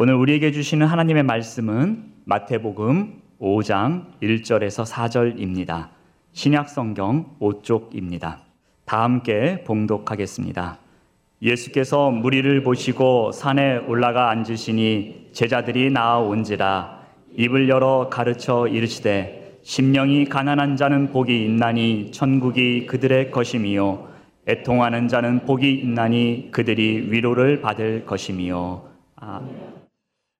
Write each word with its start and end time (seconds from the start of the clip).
오늘 0.00 0.14
우리에게 0.14 0.52
주시는 0.52 0.86
하나님의 0.86 1.24
말씀은 1.24 2.04
마태복음 2.24 3.20
5장 3.40 4.04
1절에서 4.22 4.88
4절입니다. 4.88 5.88
신약 6.30 6.68
성경 6.68 7.34
5쪽입니다. 7.40 8.36
다 8.84 9.02
함께 9.02 9.64
봉독하겠습니다. 9.64 10.78
예수께서 11.42 12.12
무리를 12.12 12.62
보시고 12.62 13.32
산에 13.32 13.78
올라가 13.78 14.30
앉으시니 14.30 15.30
제자들이 15.32 15.90
나아온지라 15.90 17.00
입을 17.36 17.68
열어 17.68 18.08
가르쳐 18.08 18.68
이르시되 18.68 19.58
심령이 19.64 20.26
가난한 20.26 20.76
자는 20.76 21.10
복이 21.10 21.44
있나니 21.44 22.12
천국이 22.12 22.86
그들의 22.86 23.32
것임이요 23.32 24.06
애통하는 24.46 25.08
자는 25.08 25.40
복이 25.40 25.74
있나니 25.74 26.50
그들이 26.52 27.08
위로를 27.10 27.60
받을 27.60 28.06
것임이요 28.06 28.86
아멘. 29.16 29.67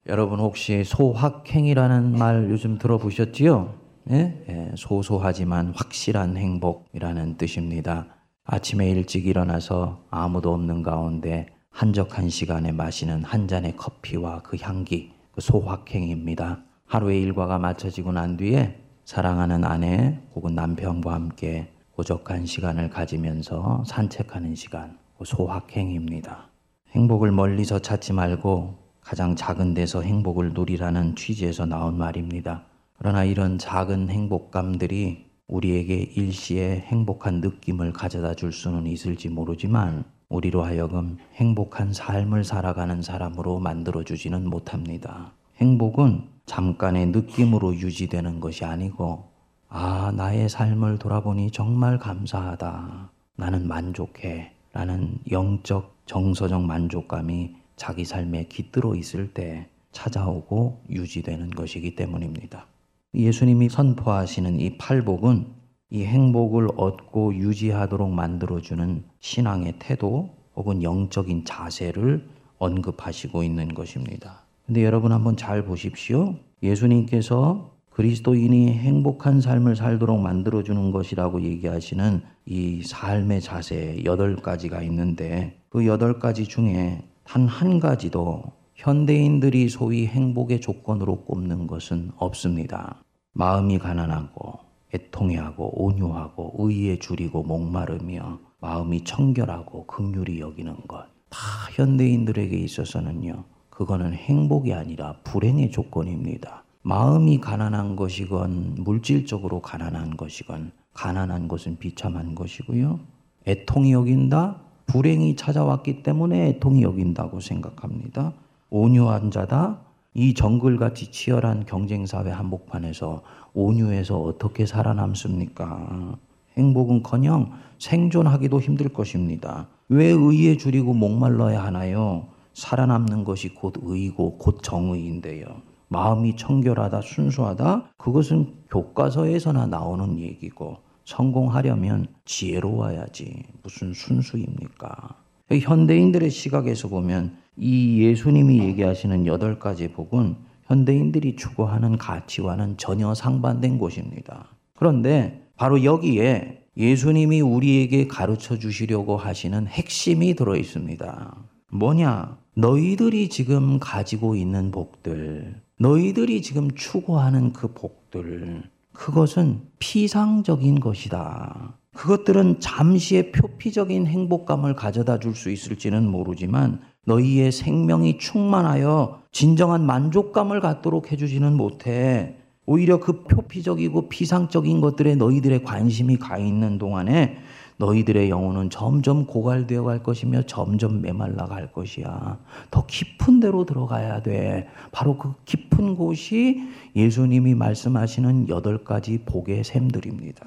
여러분 0.09 0.40
혹시 0.40 0.84
소확행이라는 0.84 2.16
말 2.16 2.48
요즘 2.48 2.78
들어보셨지요? 2.78 3.74
예? 4.10 4.42
예, 4.48 4.73
소소하지만 4.74 5.74
확실한 5.77 6.38
행복이라는 6.38 7.37
뜻입니다. 7.37 8.06
아침에 8.42 8.88
일찍 8.88 9.27
일어나서 9.27 10.06
아무도 10.09 10.55
없는 10.55 10.83
가운데 10.83 11.48
한적한 11.69 12.30
시간에 12.30 12.73
마시는 12.73 13.23
한 13.23 13.47
잔의 13.47 13.77
커피와 13.77 14.41
그 14.41 14.56
향기, 14.59 15.12
그 15.33 15.42
소확행입니다. 15.42 16.62
하루의 16.86 17.20
일과가 17.20 17.59
마쳐지고 17.59 18.12
난 18.12 18.38
뒤에 18.38 18.80
사랑하는 19.05 19.62
아내 19.64 20.19
혹은 20.34 20.55
남편과 20.55 21.12
함께 21.12 21.69
고적한 21.91 22.47
시간을 22.47 22.88
가지면서 22.88 23.84
산책하는 23.86 24.55
시간, 24.55 24.97
그 25.19 25.27
소확행입니다. 25.27 26.48
행복을 26.92 27.30
멀리서 27.30 27.80
찾지 27.80 28.14
말고 28.14 28.88
가장 29.01 29.37
작은 29.37 29.75
데서 29.75 30.02
행복을 30.02 30.52
누리라는 30.52 31.16
취지에서 31.16 31.66
나온 31.66 31.97
말입니다. 31.97 32.62
그러나 32.98 33.25
이런 33.25 33.59
작은 33.59 34.11
행복감들이 34.11 35.27
우리에게 35.47 35.95
일시에 36.14 36.81
행복한 36.86 37.41
느낌을 37.41 37.92
가져다 37.92 38.34
줄 38.34 38.53
수는 38.53 38.87
있을지 38.87 39.28
모르지만 39.28 40.05
우리로 40.28 40.62
하여금 40.62 41.17
행복한 41.34 41.92
삶을 41.92 42.45
살아가는 42.45 43.00
사람으로 43.00 43.61
만들어 43.61 44.03
주지는 44.05 44.48
못합니다. 44.48 45.33
행복은 45.56 46.28
잠깐의 46.44 47.06
느낌으로 47.06 47.75
유지되는 47.75 48.41
것이 48.41 48.65
아니고, 48.65 49.28
아, 49.69 50.12
나의 50.15 50.48
삶을 50.48 50.98
돌아보니 50.98 51.50
정말 51.50 51.98
감사하다. 51.98 53.11
나는 53.37 53.67
만족해. 53.69 54.53
라는 54.72 55.19
영적, 55.31 55.97
정서적 56.06 56.62
만족감이 56.62 57.55
자기 57.79 58.05
삶에 58.05 58.48
깃들어 58.48 58.95
있을 58.95 59.33
때 59.33 59.69
찾아오고 59.93 60.83
유지되는 60.91 61.51
것이기 61.51 61.97
때문입니다. 61.97 62.67
예수님이 63.15 63.71
선포하시는 63.71 64.61
이 64.61 64.77
팔복은 64.77 65.47
이 65.91 66.05
행복을 66.05 66.69
얻고 66.77 67.34
유지하도록 67.37 68.11
만들어주는 68.11 69.05
신앙의 69.21 69.77
태도 69.79 70.37
혹은 70.55 70.83
영적인 70.83 71.47
자세를 71.47 72.29
언급하시고 72.59 73.43
있는 73.43 73.73
것입니다. 73.73 74.43
근데 74.67 74.84
여러분 74.84 75.12
한번 75.12 75.37
잘 75.37 75.65
보십시오. 75.65 76.34
예수님께서 76.62 77.79
그리스도인이 77.91 78.75
행복한 78.75 79.41
삶을 79.41 79.77
살도록 79.77 80.21
만들어주는 80.21 80.91
것이라고 80.91 81.43
얘기하시는 81.43 82.21
이 82.47 82.83
삶의 82.83 83.41
자세 83.41 84.03
여덟 84.05 84.37
가지가 84.37 84.83
있는데 84.83 85.59
그 85.69 85.87
여덟 85.87 86.19
가지 86.19 86.45
중에 86.45 87.03
단 87.29 87.47
한 87.47 87.79
가지도 87.79 88.43
현대인들이 88.75 89.69
소위 89.69 90.07
행복의 90.07 90.62
조건으로 90.62 91.25
꼽는 91.25 91.67
것은 91.67 92.11
없습니다. 92.17 93.03
마음이 93.34 93.79
가난하고 93.79 94.59
애통해하고 94.95 95.84
온유하고 95.84 96.55
의에 96.59 96.99
줄이고 96.99 97.43
목마르며 97.43 98.38
마음이 98.61 99.05
청결하고 99.05 99.84
극률이 99.84 100.41
여기는 100.41 100.75
것. 100.88 101.05
다 101.28 101.38
현대인들에게 101.75 102.56
있어서는요. 102.56 103.44
그거는 103.69 104.15
행복이 104.15 104.72
아니라 104.72 105.17
불행의 105.25 105.71
조건입니다. 105.71 106.65
마음이 106.81 107.43
가난한 107.43 107.97
것이건 107.97 108.77
물질적으로 108.78 109.61
가난한 109.61 110.17
것이건 110.17 110.72
가난한 110.94 111.49
것은 111.49 111.77
비참한 111.78 112.34
것이고요. 112.34 112.99
애통이 113.47 113.93
여긴다? 113.93 114.68
불행이 114.88 115.37
찾아왔기 115.37 116.03
때문에 116.03 116.49
애통이 116.49 116.82
여긴다고 116.82 117.41
생각합니다. 117.41 118.32
온유한 118.71 119.31
자다. 119.31 119.81
이 120.15 120.34
정글같이 120.34 121.12
치열한 121.12 121.66
경쟁사회 121.66 122.31
한복판에서 122.31 123.22
온유해서 123.54 124.19
어떻게 124.19 124.66
살아남습니까? 124.66 126.16
행복은커녕 126.56 127.53
생존하기도 127.78 128.60
힘들 128.60 128.88
것입니다. 128.88 129.69
왜 129.88 130.06
의에 130.06 130.56
줄이고 130.56 130.94
목말라야 130.94 131.62
하나요? 131.62 132.26
살아남는 132.55 133.25
것이 133.25 133.55
곧 133.55 133.75
의고 133.82 134.38
곧 134.38 134.62
정의인데요. 134.62 135.47
마음이 135.88 136.37
청결하다, 136.37 137.03
순수하다? 137.03 137.93
그것은 137.99 138.55
교과서에서나 138.70 139.66
나오는 139.66 140.19
얘기고 140.19 140.78
성공하려면 141.08 142.06
지혜로워야지. 142.26 143.42
무슨 143.62 143.94
순수입니까? 143.94 145.16
현대인들의 145.50 146.28
시각에서 146.28 146.88
보면 146.88 147.34
이 147.56 148.02
예수님이 148.02 148.58
얘기하시는 148.58 149.24
여덟 149.24 149.58
가지 149.58 149.88
복은 149.88 150.36
현대인들이 150.66 151.36
추구하는 151.36 151.96
가치와는 151.96 152.76
전혀 152.76 153.14
상반된 153.14 153.78
것입니다. 153.78 154.48
그런데 154.76 155.48
바로 155.56 155.82
여기에 155.82 156.64
예수님이 156.76 157.40
우리에게 157.40 158.06
가르쳐 158.06 158.58
주시려고 158.58 159.16
하시는 159.16 159.66
핵심이 159.66 160.34
들어 160.34 160.56
있습니다. 160.56 161.36
뭐냐? 161.72 162.36
너희들이 162.54 163.30
지금 163.30 163.78
가지고 163.78 164.36
있는 164.36 164.70
복들, 164.70 165.62
너희들이 165.78 166.42
지금 166.42 166.70
추구하는 166.72 167.54
그 167.54 167.72
복들, 167.72 168.62
그것은 168.98 169.60
피상적인 169.78 170.81
것이다. 170.81 171.78
그것들은 171.94 172.59
잠시의 172.59 173.31
표피적인 173.31 174.06
행복감을 174.06 174.75
가져다 174.75 175.20
줄 175.20 175.34
수 175.36 175.50
있을지는 175.50 176.09
모르지만 176.10 176.81
너희의 177.06 177.53
생명이 177.53 178.19
충만하여 178.19 179.20
진정한 179.31 179.87
만족감을 179.87 180.60
갖도록 180.60 181.12
해주지는 181.12 181.56
못해. 181.56 182.37
오히려 182.66 182.98
그 182.98 183.22
표피적이고 183.22 184.08
피상적인 184.08 184.81
것들에 184.81 185.14
너희들의 185.14 185.62
관심이 185.62 186.19
가 186.19 186.37
있는 186.37 186.76
동안에 186.78 187.38
너희들의 187.78 188.28
영혼은 188.28 188.71
점점 188.71 189.25
고갈되어 189.25 189.84
갈 189.84 190.03
것이며 190.03 190.43
점점 190.43 191.00
메말라 191.00 191.47
갈 191.47 191.72
것이야. 191.72 192.39
더 192.71 192.87
깊은 192.87 193.41
데로 193.41 193.65
들어가야 193.65 194.22
돼. 194.22 194.69
바로 194.91 195.16
그 195.16 195.33
깊은 195.44 195.97
곳이 195.97 196.61
예수님이 196.94 197.55
말씀하시는 197.55 198.49
여덟 198.49 198.84
가지 198.84 199.22
복의 199.25 199.65
샘들입니다. 199.65 200.47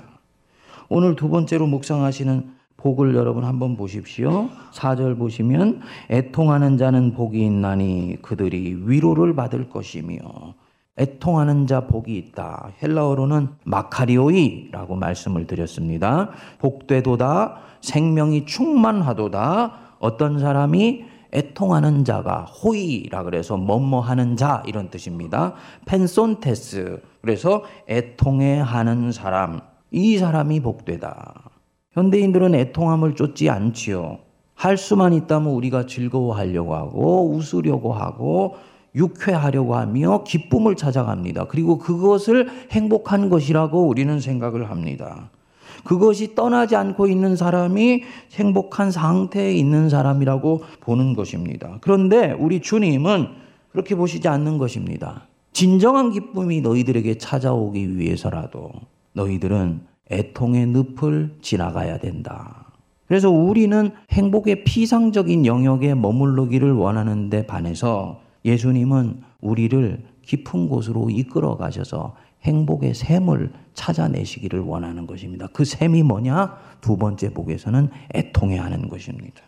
오늘 0.89 1.15
두 1.15 1.29
번째로 1.29 1.67
묵상하시는 1.67 2.61
복을 2.75 3.15
여러분 3.15 3.45
한번 3.45 3.77
보십시오. 3.77 4.49
4절 4.73 5.17
보시면 5.17 5.81
애통하는 6.09 6.77
자는 6.77 7.13
복이 7.13 7.45
있나니 7.45 8.17
그들이 8.21 8.75
위로를 8.85 9.35
받을 9.35 9.69
것이며 9.69 10.19
애통하는 11.01 11.65
자 11.65 11.87
복이 11.87 12.15
있다. 12.15 12.71
헬라어로는 12.81 13.49
마카리오이라고 13.63 14.95
말씀을 14.95 15.47
드렸습니다. 15.47 16.29
복되도다, 16.59 17.57
생명이 17.81 18.45
충만하도다. 18.45 19.73
어떤 19.99 20.39
사람이 20.39 21.05
애통하는 21.33 22.03
자가 22.03 22.43
호이라 22.43 23.23
그래서 23.23 23.57
뭐뭐 23.57 24.01
하는 24.01 24.35
자 24.35 24.61
이런 24.67 24.89
뜻입니다. 24.89 25.53
펜손테스 25.85 27.01
그래서 27.21 27.63
애통해 27.87 28.59
하는 28.59 29.11
사람 29.11 29.61
이 29.91 30.17
사람이 30.17 30.59
복되다. 30.59 31.49
현대인들은 31.93 32.53
애통함을 32.55 33.15
쫓지 33.15 33.49
않지요. 33.49 34.19
할 34.53 34.77
수만 34.77 35.13
있다면 35.13 35.51
우리가 35.53 35.85
즐거워하려고 35.87 36.75
하고 36.75 37.31
웃으려고 37.31 37.93
하고 37.93 38.55
유쾌하려고 38.95 39.75
하며 39.75 40.23
기쁨을 40.23 40.75
찾아갑니다. 40.75 41.45
그리고 41.45 41.77
그것을 41.77 42.49
행복한 42.71 43.29
것이라고 43.29 43.87
우리는 43.87 44.19
생각을 44.19 44.69
합니다. 44.69 45.29
그것이 45.83 46.35
떠나지 46.35 46.75
않고 46.75 47.07
있는 47.07 47.35
사람이 47.35 48.03
행복한 48.33 48.91
상태에 48.91 49.53
있는 49.53 49.89
사람이라고 49.89 50.61
보는 50.81 51.15
것입니다. 51.15 51.77
그런데 51.81 52.33
우리 52.33 52.61
주님은 52.61 53.27
그렇게 53.71 53.95
보시지 53.95 54.27
않는 54.27 54.57
것입니다. 54.57 55.27
진정한 55.53 56.11
기쁨이 56.11 56.61
너희들에게 56.61 57.17
찾아오기 57.17 57.97
위해서라도 57.97 58.71
너희들은 59.13 59.81
애통의 60.11 60.67
늪을 60.67 61.37
지나가야 61.41 61.97
된다. 61.99 62.67
그래서 63.07 63.29
우리는 63.29 63.91
행복의 64.11 64.63
피상적인 64.63 65.45
영역에 65.45 65.93
머물르기를 65.95 66.71
원하는데 66.73 67.45
반해서 67.45 68.21
예수님은 68.45 69.21
우리를 69.41 70.03
깊은 70.23 70.69
곳으로 70.69 71.09
이끌어 71.09 71.57
가셔서 71.57 72.15
행복의 72.43 72.93
샘을 72.93 73.51
찾아내시기를 73.73 74.59
원하는 74.61 75.05
것입니다. 75.05 75.47
그 75.53 75.63
샘이 75.63 76.03
뭐냐? 76.03 76.57
두 76.81 76.97
번째 76.97 77.33
복에서는 77.33 77.89
애통해 78.15 78.57
하는 78.57 78.89
것입니다. 78.89 79.41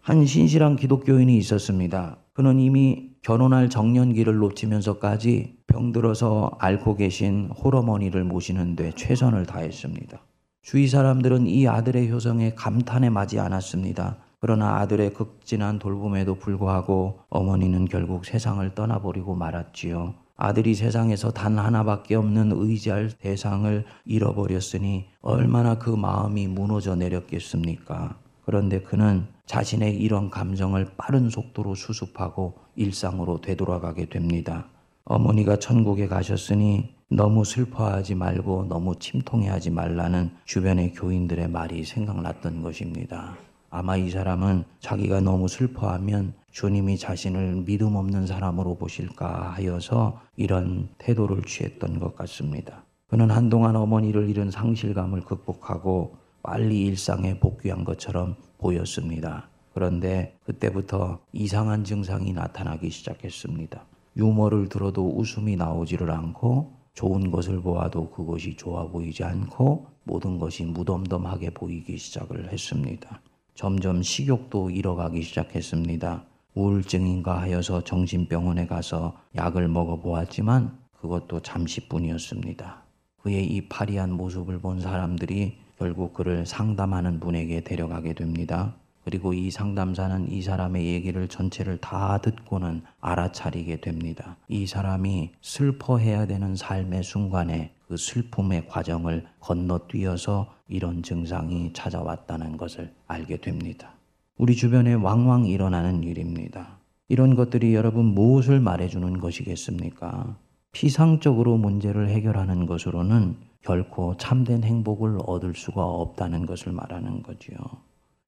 한 0.00 0.26
신실한 0.26 0.76
기독교인이 0.76 1.36
있었습니다. 1.38 2.16
그는 2.32 2.58
이미 2.58 3.10
결혼할 3.22 3.70
정년기를 3.70 4.34
놓치면서까지 4.34 5.58
병들어서 5.68 6.56
앓고 6.58 6.96
계신 6.96 7.50
홀어머니를 7.50 8.24
모시는데 8.24 8.92
최선을 8.96 9.46
다했습니다. 9.46 10.20
주위 10.62 10.88
사람들은 10.88 11.46
이 11.46 11.68
아들의 11.68 12.10
효성에 12.10 12.54
감탄에 12.54 13.10
마지 13.10 13.38
않았습니다. 13.38 14.18
그러나 14.42 14.80
아들의 14.80 15.14
극진한 15.14 15.78
돌봄에도 15.78 16.34
불구하고 16.34 17.20
어머니는 17.30 17.84
결국 17.84 18.24
세상을 18.24 18.74
떠나버리고 18.74 19.36
말았지요. 19.36 20.14
아들이 20.36 20.74
세상에서 20.74 21.30
단 21.30 21.60
하나밖에 21.60 22.16
없는 22.16 22.50
의지할 22.52 23.12
대상을 23.20 23.84
잃어버렸으니 24.04 25.06
얼마나 25.20 25.78
그 25.78 25.90
마음이 25.90 26.48
무너져 26.48 26.96
내렸겠습니까? 26.96 28.16
그런데 28.44 28.80
그는 28.80 29.28
자신의 29.46 30.00
이런 30.00 30.28
감정을 30.28 30.88
빠른 30.96 31.30
속도로 31.30 31.76
수습하고 31.76 32.54
일상으로 32.74 33.40
되돌아가게 33.40 34.06
됩니다. 34.06 34.66
어머니가 35.04 35.60
천국에 35.60 36.08
가셨으니 36.08 36.96
너무 37.08 37.44
슬퍼하지 37.44 38.16
말고 38.16 38.66
너무 38.68 38.98
침통해하지 38.98 39.70
말라는 39.70 40.32
주변의 40.46 40.94
교인들의 40.94 41.48
말이 41.48 41.84
생각났던 41.84 42.62
것입니다. 42.62 43.36
아마 43.74 43.96
이 43.96 44.10
사람은 44.10 44.64
자기가 44.80 45.22
너무 45.22 45.48
슬퍼하면 45.48 46.34
주님이 46.50 46.98
자신을 46.98 47.62
믿음 47.64 47.96
없는 47.96 48.26
사람으로 48.26 48.74
보실까 48.76 49.52
하여서 49.52 50.20
이런 50.36 50.90
태도를 50.98 51.42
취했던 51.44 51.98
것 51.98 52.14
같습니다. 52.14 52.84
그는 53.08 53.30
한동안 53.30 53.74
어머니를 53.76 54.28
잃은 54.28 54.50
상실감을 54.50 55.22
극복하고 55.22 56.16
빨리 56.42 56.84
일상에 56.84 57.40
복귀한 57.40 57.84
것처럼 57.84 58.36
보였습니다. 58.58 59.48
그런데 59.72 60.36
그때부터 60.44 61.20
이상한 61.32 61.82
증상이 61.82 62.34
나타나기 62.34 62.90
시작했습니다. 62.90 63.86
유머를 64.18 64.68
들어도 64.68 65.16
웃음이 65.16 65.56
나오지를 65.56 66.10
않고 66.10 66.74
좋은 66.92 67.30
것을 67.30 67.62
보아도 67.62 68.10
그것이 68.10 68.54
좋아 68.54 68.86
보이지 68.86 69.24
않고 69.24 69.86
모든 70.04 70.38
것이 70.38 70.66
무덤덤하게 70.66 71.54
보이기 71.54 71.96
시작을 71.96 72.52
했습니다. 72.52 73.22
점점 73.54 74.02
식욕도 74.02 74.70
잃어가기 74.70 75.22
시작했습니다. 75.22 76.24
우울증인가 76.54 77.40
하여서 77.40 77.82
정신병원에 77.82 78.66
가서 78.66 79.16
약을 79.36 79.68
먹어보았지만 79.68 80.78
그것도 81.00 81.40
잠시뿐이었습니다. 81.40 82.82
그의 83.22 83.46
이 83.46 83.68
파리한 83.68 84.12
모습을 84.12 84.58
본 84.58 84.80
사람들이 84.80 85.56
결국 85.78 86.14
그를 86.14 86.46
상담하는 86.46 87.20
분에게 87.20 87.62
데려가게 87.62 88.14
됩니다. 88.14 88.74
그리고 89.04 89.32
이 89.32 89.50
상담사는 89.50 90.30
이 90.30 90.42
사람의 90.42 90.86
얘기를 90.86 91.26
전체를 91.26 91.78
다 91.78 92.18
듣고는 92.18 92.82
알아차리게 93.00 93.80
됩니다. 93.80 94.36
이 94.48 94.66
사람이 94.66 95.32
슬퍼해야 95.40 96.26
되는 96.26 96.54
삶의 96.54 97.02
순간에 97.02 97.72
그 97.92 97.98
슬픔의 97.98 98.68
과정을 98.68 99.26
건너뛰어서 99.38 100.50
이런 100.66 101.02
증상이 101.02 101.74
찾아왔다는 101.74 102.56
것을 102.56 102.90
알게 103.06 103.42
됩니다. 103.42 103.92
우리 104.38 104.56
주변에 104.56 104.94
왕왕 104.94 105.44
일어나는 105.44 106.02
일입니다. 106.02 106.78
이런 107.10 107.36
것들이 107.36 107.74
여러분 107.74 108.06
무엇을 108.06 108.60
말해주는 108.60 109.18
것이겠습니까? 109.18 110.38
피상적으로 110.72 111.58
문제를 111.58 112.08
해결하는 112.08 112.64
것으로는 112.64 113.36
결코 113.60 114.16
참된 114.16 114.64
행복을 114.64 115.18
얻을 115.26 115.52
수가 115.54 115.84
없다는 115.84 116.46
것을 116.46 116.72
말하는 116.72 117.22
거지요. 117.22 117.58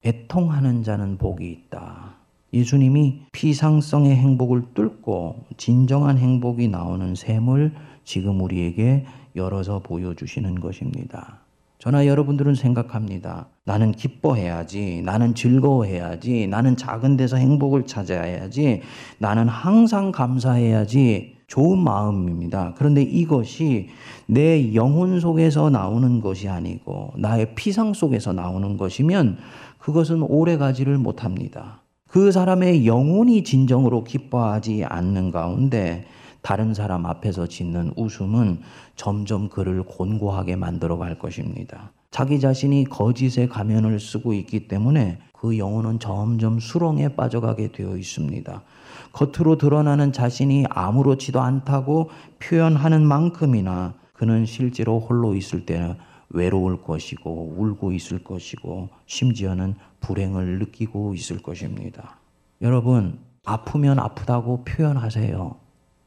애통하는 0.05 0.83
자는 0.83 1.17
복이 1.17 1.49
있다. 1.49 2.17
예수님이 2.53 3.23
피상성의 3.31 4.15
행복을 4.15 4.75
뚫고 4.75 5.45
진정한 5.57 6.19
행복이 6.19 6.67
나오는 6.67 7.15
셈을 7.15 7.73
지금 8.03 8.41
우리에게 8.41 9.05
열어서 9.35 9.79
보여주시는 9.79 10.59
것입니다. 10.59 11.39
저나 11.77 12.07
여러분들은 12.07 12.55
생각합니다. 12.55 13.47
나는 13.65 13.91
기뻐해야지. 13.91 15.01
나는 15.03 15.35
즐거워해야지. 15.35 16.47
나는 16.47 16.77
작은 16.77 17.17
데서 17.17 17.37
행복을 17.37 17.85
찾아야지. 17.85 18.81
나는 19.19 19.47
항상 19.47 20.11
감사해야지. 20.11 21.35
좋은 21.47 21.77
마음입니다. 21.77 22.73
그런데 22.75 23.03
이것이 23.03 23.89
내 24.25 24.73
영혼 24.73 25.19
속에서 25.19 25.69
나오는 25.69 26.21
것이 26.21 26.49
아니고 26.49 27.13
나의 27.17 27.53
피상 27.53 27.93
속에서 27.93 28.33
나오는 28.33 28.77
것이면 28.77 29.37
그것은 29.77 30.23
오래 30.23 30.57
가지를 30.57 30.97
못합니다. 30.97 31.81
그 32.07 32.31
사람의 32.31 32.87
영혼이 32.87 33.43
진정으로 33.43 34.03
기뻐하지 34.03 34.85
않는 34.85 35.31
가운데 35.31 36.05
다른 36.41 36.73
사람 36.73 37.05
앞에서 37.05 37.47
짓는 37.47 37.93
웃음은 37.95 38.59
점점 38.95 39.49
그를 39.49 39.83
곤고하게 39.83 40.55
만들어 40.55 40.97
갈 40.97 41.19
것입니다. 41.19 41.91
자기 42.11 42.39
자신이 42.39 42.85
거짓의 42.85 43.49
가면을 43.49 43.99
쓰고 43.99 44.33
있기 44.33 44.67
때문에 44.67 45.19
그 45.33 45.57
영혼은 45.57 45.99
점점 45.99 46.59
수렁에 46.59 47.09
빠져가게 47.09 47.71
되어 47.71 47.97
있습니다. 47.97 48.63
겉으로 49.11 49.57
드러나는 49.57 50.13
자신이 50.13 50.65
아무렇지도 50.69 51.41
않다고 51.41 52.09
표현하는 52.39 53.05
만큼이나 53.05 53.95
그는 54.13 54.45
실제로 54.45 54.99
홀로 54.99 55.35
있을 55.35 55.65
때는 55.65 55.95
외로울 56.29 56.81
것이고 56.81 57.55
울고 57.57 57.91
있을 57.91 58.23
것이고 58.23 58.89
심지어는 59.05 59.75
불행을 59.99 60.59
느끼고 60.59 61.13
있을 61.13 61.41
것입니다. 61.41 62.19
여러분, 62.61 63.19
아프면 63.43 63.99
아프다고 63.99 64.63
표현하세요. 64.63 65.55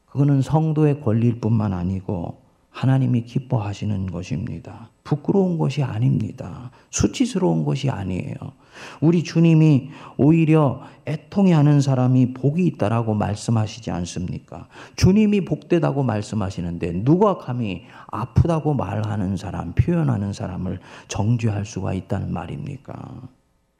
그거는 0.07 0.41
성도의 0.41 1.01
권리일 1.01 1.39
뿐만 1.39 1.71
아니고 1.71 2.41
하나님이 2.69 3.23
기뻐하시는 3.23 4.07
것입니다. 4.07 4.89
부끄러운 5.03 5.57
것이 5.57 5.83
아닙니다. 5.83 6.71
수치스러운 6.91 7.65
것이 7.65 7.89
아니에요. 7.89 8.35
우리 9.01 9.23
주님이 9.23 9.89
오히려 10.17 10.81
애통해 11.05 11.51
하는 11.51 11.81
사람이 11.81 12.33
복이 12.33 12.65
있다라고 12.65 13.15
말씀하시지 13.15 13.91
않습니까? 13.91 14.67
주님이 14.95 15.45
복되다고 15.45 16.03
말씀하시는데 16.03 17.03
누가 17.03 17.37
감히 17.37 17.83
아프다고 18.07 18.73
말하는 18.75 19.35
사람, 19.35 19.73
표현하는 19.73 20.33
사람을 20.33 20.79
정죄할 21.07 21.65
수가 21.65 21.93
있다는 21.93 22.31
말입니까? 22.31 22.93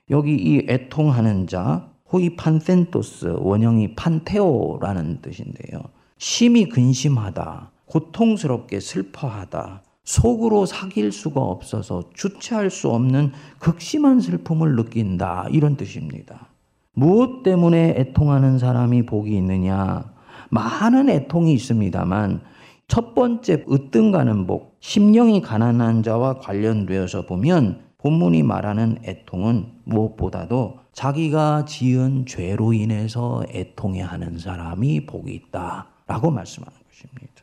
여기 0.10 0.34
이 0.34 0.66
애통하는 0.68 1.48
자, 1.48 1.88
호이 2.12 2.36
판센토스, 2.36 3.36
원형이 3.40 3.94
판테오라는 3.94 5.22
뜻인데요. 5.22 5.84
심히 6.18 6.68
근심하다, 6.68 7.72
고통스럽게 7.90 8.80
슬퍼하다, 8.80 9.84
속으로 10.04 10.66
사귈 10.66 11.12
수가 11.12 11.42
없어서 11.42 12.10
주체할 12.14 12.70
수 12.70 12.90
없는 12.90 13.32
극심한 13.60 14.20
슬픔을 14.20 14.76
느낀다. 14.76 15.48
이런 15.52 15.76
뜻입니다. 15.76 16.48
무엇 16.94 17.44
때문에 17.44 17.96
애통하는 17.98 18.58
사람이 18.58 19.06
복이 19.06 19.36
있느냐? 19.38 20.12
많은 20.50 21.10
애통이 21.10 21.54
있습니다만 21.54 22.42
첫 22.88 23.14
번째 23.14 23.66
으뜸가는 23.70 24.48
복, 24.48 24.78
심령이 24.80 25.42
가난한 25.42 26.02
자와 26.02 26.40
관련되어서 26.40 27.28
보면 27.28 27.84
본문이 28.00 28.44
말하는 28.44 28.98
애통은 29.04 29.68
무엇보다도 29.84 30.80
자기가 30.94 31.66
지은 31.66 32.26
죄로 32.26 32.74
인해서 32.74 33.44
애통해 33.54 34.02
하는 34.02 34.40
사람이 34.40 35.06
복이 35.06 35.32
있다 35.34 35.88
라고 36.08 36.32
말씀하는 36.32 36.78
것입니다. 36.90 37.39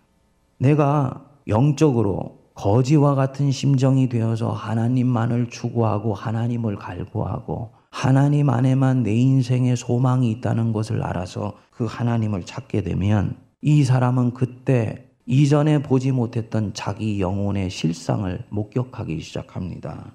내가 0.58 1.24
영적으로 1.48 2.38
거지와 2.54 3.14
같은 3.14 3.50
심정이 3.50 4.08
되어서 4.08 4.50
하나님만을 4.50 5.50
추구하고 5.50 6.14
하나님을 6.14 6.76
갈구하고 6.76 7.72
하나님 7.90 8.50
안에만 8.50 9.02
내 9.02 9.14
인생의 9.14 9.76
소망이 9.76 10.30
있다는 10.30 10.72
것을 10.72 11.02
알아서 11.02 11.54
그 11.70 11.84
하나님을 11.84 12.44
찾게 12.44 12.82
되면 12.82 13.36
이 13.60 13.84
사람은 13.84 14.32
그때 14.32 15.10
이전에 15.26 15.82
보지 15.82 16.12
못했던 16.12 16.72
자기 16.72 17.20
영혼의 17.20 17.68
실상을 17.68 18.44
목격하기 18.48 19.20
시작합니다. 19.20 20.12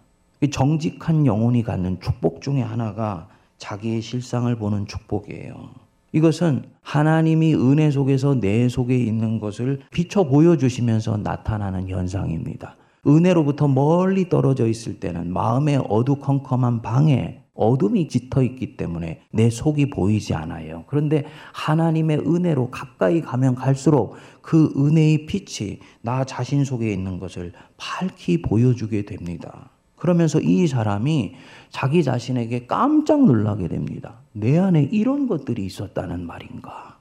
정직한 0.52 1.26
영혼이 1.26 1.64
갖는 1.64 2.00
축복 2.02 2.42
중에 2.42 2.62
하나가 2.62 3.28
자기의 3.58 4.02
실상을 4.02 4.54
보는 4.56 4.88
축복이에요. 4.88 5.70
이것은 6.14 6.64
하나님이 6.82 7.56
은혜 7.56 7.90
속에서 7.90 8.40
내 8.40 8.68
속에 8.68 8.98
있는 8.98 9.40
것을 9.40 9.82
비춰 9.92 10.24
보여주시면서 10.24 11.18
나타나는 11.18 11.88
현상입니다. 11.88 12.76
은혜로부터 13.08 13.68
멀리 13.68 14.30
떨어져 14.30 14.68
있을 14.68 15.00
때는 15.00 15.32
마음의 15.34 15.86
어두컴컴한 15.90 16.82
방에 16.82 17.42
어둠이 17.54 18.08
짙어 18.08 18.44
있기 18.44 18.78
때문에 18.78 19.22
내 19.32 19.50
속이 19.50 19.90
보이지 19.90 20.34
않아요. 20.34 20.84
그런데 20.88 21.26
하나님의 21.54 22.20
은혜로 22.20 22.72
가까이 22.72 23.22
가면 23.22 23.56
갈수록 23.56 24.16
그 24.42 24.72
은혜의 24.76 25.26
빛이 25.26 25.80
나 26.02 26.24
자신 26.24 26.64
속에 26.64 26.92
있는 26.92 27.20
것을 27.20 27.54
밝히 27.78 28.42
보여주게 28.42 29.06
됩니다. 29.06 29.70
그러면서 29.96 30.40
이 30.40 30.66
사람이 30.66 31.36
자기 31.70 32.04
자신에게 32.04 32.66
깜짝 32.66 33.24
놀라게 33.24 33.68
됩니다. 33.68 34.21
내 34.34 34.58
안에 34.58 34.84
이런 34.92 35.28
것들이 35.28 35.66
있었다는 35.66 36.26
말인가? 36.26 36.98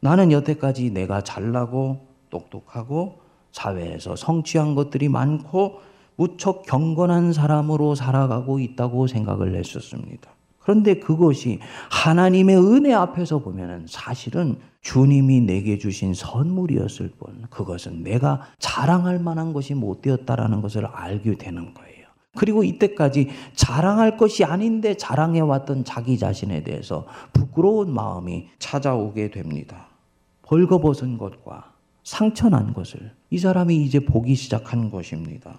나는 0.00 0.32
여태까지 0.32 0.90
내가 0.90 1.22
잘나고 1.22 2.06
똑똑하고 2.30 3.20
사회에서 3.52 4.16
성취한 4.16 4.74
것들이 4.74 5.08
많고 5.08 5.80
무척 6.16 6.62
경건한 6.62 7.32
사람으로 7.32 7.94
살아가고 7.94 8.58
있다고 8.58 9.06
생각을 9.06 9.54
했었습니다. 9.54 10.30
그런데 10.58 10.94
그것이 11.00 11.58
하나님의 11.90 12.56
은혜 12.56 12.92
앞에서 12.92 13.40
보면은 13.40 13.86
사실은 13.88 14.56
주님이 14.80 15.40
내게 15.40 15.78
주신 15.78 16.14
선물이었을 16.14 17.12
뿐 17.18 17.44
그것은 17.50 18.02
내가 18.02 18.42
자랑할 18.58 19.18
만한 19.18 19.52
것이 19.52 19.74
못 19.74 20.02
되었다라는 20.02 20.60
것을 20.60 20.86
알게 20.86 21.36
되는 21.36 21.74
거예요. 21.74 21.91
그리고 22.36 22.64
이때까지 22.64 23.28
자랑할 23.54 24.16
것이 24.16 24.44
아닌데 24.44 24.96
자랑해 24.96 25.40
왔던 25.40 25.84
자기 25.84 26.18
자신에 26.18 26.62
대해서 26.62 27.06
부끄러운 27.32 27.92
마음이 27.92 28.48
찾아오게 28.58 29.30
됩니다. 29.30 29.88
벌거벗은 30.42 31.18
것과 31.18 31.72
상처난 32.04 32.72
것을 32.72 33.12
이 33.30 33.38
사람이 33.38 33.76
이제 33.76 34.00
보기 34.00 34.34
시작한 34.34 34.90
것입니다. 34.90 35.58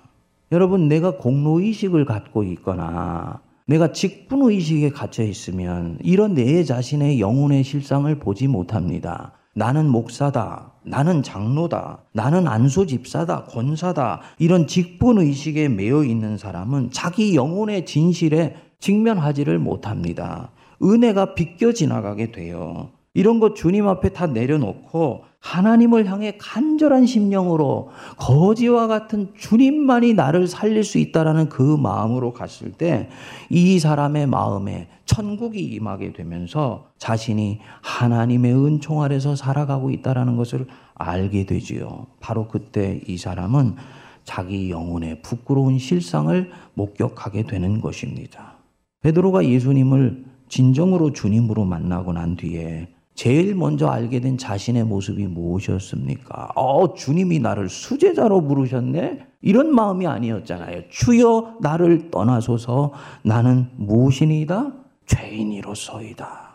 여러분, 0.51 0.87
내가 0.87 1.17
공로의식을 1.17 2.05
갖고 2.05 2.43
있거나 2.43 3.41
내가 3.65 3.91
직분의식에 3.91 4.89
갇혀 4.89 5.23
있으면 5.23 5.97
이런 6.03 6.33
내 6.33 6.63
자신의 6.63 7.19
영혼의 7.19 7.63
실상을 7.63 8.13
보지 8.19 8.47
못합니다. 8.47 9.33
나는 9.53 9.87
목사다. 9.87 10.71
나는 10.83 11.23
장로다. 11.23 11.99
나는 12.11 12.47
안수 12.47 12.87
집사다. 12.87 13.45
권사다. 13.45 14.21
이런 14.39 14.67
직분 14.67 15.19
의식에 15.19 15.69
매여 15.69 16.03
있는 16.03 16.37
사람은 16.37 16.89
자기 16.91 17.35
영혼의 17.35 17.85
진실에 17.85 18.55
직면하지를 18.79 19.59
못합니다. 19.59 20.51
은혜가 20.81 21.35
비껴 21.35 21.71
지나가게 21.71 22.31
돼요. 22.31 22.89
이런 23.13 23.39
것 23.39 23.55
주님 23.55 23.87
앞에 23.87 24.09
다 24.09 24.25
내려놓고 24.25 25.23
하나님을 25.39 26.07
향해 26.09 26.35
간절한 26.39 27.05
심령으로 27.05 27.89
거지와 28.17 28.87
같은 28.87 29.33
주님만이 29.37 30.15
나를 30.15 30.47
살릴 30.47 30.83
수 30.83 30.97
있다라는 30.97 31.49
그 31.49 31.61
마음으로 31.61 32.33
갔을 32.33 32.71
때 32.71 33.09
이 33.49 33.77
사람의 33.77 34.27
마음에 34.27 34.87
천국이 35.13 35.63
임하게 35.63 36.13
되면서 36.13 36.87
자신이 36.97 37.59
하나님의 37.81 38.53
은총 38.53 39.03
아래서 39.03 39.35
살아가고 39.35 39.91
있다라는 39.91 40.37
것을 40.37 40.65
알게 40.95 41.45
되지요. 41.45 42.07
바로 42.19 42.47
그때 42.47 43.01
이 43.07 43.17
사람은 43.17 43.75
자기 44.23 44.71
영혼의 44.71 45.21
부끄러운 45.21 45.77
실상을 45.77 46.49
목격하게 46.73 47.43
되는 47.43 47.79
것입니다. 47.79 48.55
베드로가 49.01 49.45
예수님을 49.45 50.25
진정으로 50.49 51.13
주님으로 51.13 51.65
만나고 51.65 52.13
난 52.13 52.35
뒤에 52.35 52.87
제일 53.15 53.53
먼저 53.53 53.87
알게 53.87 54.21
된 54.21 54.37
자신의 54.39 54.85
모습이 54.85 55.27
무엇이었습니까? 55.27 56.53
어, 56.55 56.93
주님이 56.95 57.39
나를 57.39 57.69
수제자로 57.69 58.41
부르셨네? 58.41 59.27
이런 59.41 59.75
마음이 59.75 60.07
아니었잖아요. 60.07 60.83
주여 60.89 61.57
나를 61.61 62.09
떠나소서 62.09 62.93
나는 63.23 63.67
무엇이니이다? 63.75 64.82
죄인이로서이다. 65.05 66.53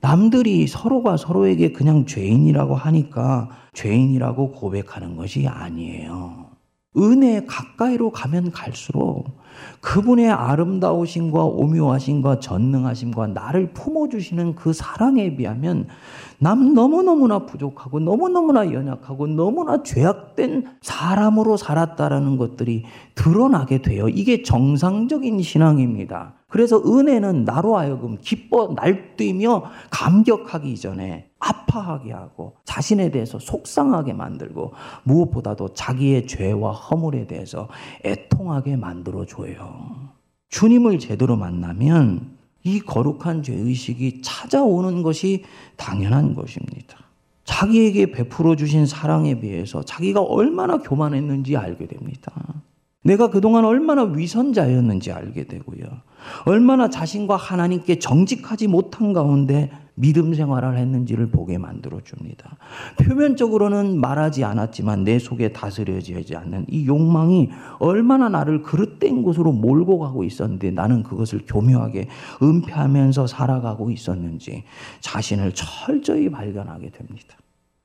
남들이 0.00 0.66
서로가 0.66 1.16
서로에게 1.16 1.72
그냥 1.72 2.04
죄인이라고 2.04 2.74
하니까 2.74 3.48
죄인이라고 3.72 4.52
고백하는 4.52 5.16
것이 5.16 5.48
아니에요. 5.48 6.50
은혜 6.96 7.44
가까이로 7.44 8.10
가면 8.10 8.52
갈수록 8.52 9.24
그분의 9.80 10.30
아름다우심과 10.30 11.44
오묘하심과 11.44 12.40
전능하심과 12.40 13.28
나를 13.28 13.72
품어주시는 13.72 14.54
그 14.54 14.72
사랑에 14.72 15.36
비하면 15.36 15.88
남 16.38 16.74
너무너무나 16.74 17.46
부족하고 17.46 18.00
너무너무나 18.00 18.72
연약하고 18.72 19.26
너무나 19.28 19.82
죄악된 19.82 20.66
사람으로 20.82 21.56
살았다라는 21.56 22.36
것들이 22.36 22.84
드러나게 23.14 23.82
돼요. 23.82 24.08
이게 24.08 24.42
정상적인 24.42 25.40
신앙입니다. 25.42 26.34
그래서 26.54 26.80
은혜는 26.80 27.44
나로 27.44 27.76
하여금 27.76 28.16
기뻐 28.20 28.72
날뛰며 28.76 29.64
감격하기 29.90 30.76
전에 30.76 31.28
아파하게 31.40 32.12
하고 32.12 32.54
자신에 32.64 33.10
대해서 33.10 33.40
속상하게 33.40 34.12
만들고 34.12 34.72
무엇보다도 35.02 35.74
자기의 35.74 36.28
죄와 36.28 36.70
허물에 36.70 37.26
대해서 37.26 37.68
애통하게 38.04 38.76
만들어 38.76 39.26
줘요. 39.26 40.12
주님을 40.50 41.00
제대로 41.00 41.34
만나면 41.34 42.36
이 42.62 42.78
거룩한 42.78 43.42
죄의식이 43.42 44.22
찾아오는 44.22 45.02
것이 45.02 45.42
당연한 45.74 46.36
것입니다. 46.36 46.98
자기에게 47.42 48.12
베풀어 48.12 48.54
주신 48.54 48.86
사랑에 48.86 49.40
비해서 49.40 49.82
자기가 49.82 50.22
얼마나 50.22 50.78
교만했는지 50.78 51.56
알게 51.56 51.88
됩니다. 51.88 52.32
내가 53.04 53.28
그동안 53.28 53.64
얼마나 53.64 54.02
위선자였는지 54.02 55.12
알게 55.12 55.44
되고요. 55.44 55.84
얼마나 56.46 56.88
자신과 56.88 57.36
하나님께 57.36 57.98
정직하지 57.98 58.66
못한 58.66 59.12
가운데 59.12 59.70
믿음 59.94 60.34
생활을 60.34 60.76
했는지를 60.76 61.28
보게 61.30 61.58
만들어 61.58 62.00
줍니다. 62.00 62.56
표면적으로는 62.98 64.00
말하지 64.00 64.42
않았지만 64.42 65.04
내 65.04 65.18
속에 65.18 65.52
다스려지지 65.52 66.34
않는 66.34 66.66
이 66.68 66.86
욕망이 66.86 67.50
얼마나 67.78 68.28
나를 68.28 68.62
그릇된 68.62 69.22
곳으로 69.22 69.52
몰고 69.52 69.98
가고 69.98 70.24
있었는데 70.24 70.72
나는 70.72 71.02
그것을 71.02 71.42
교묘하게 71.46 72.08
은폐하면서 72.42 73.26
살아가고 73.26 73.90
있었는지 73.90 74.64
자신을 75.00 75.52
철저히 75.52 76.30
발견하게 76.30 76.90
됩니다. 76.90 77.36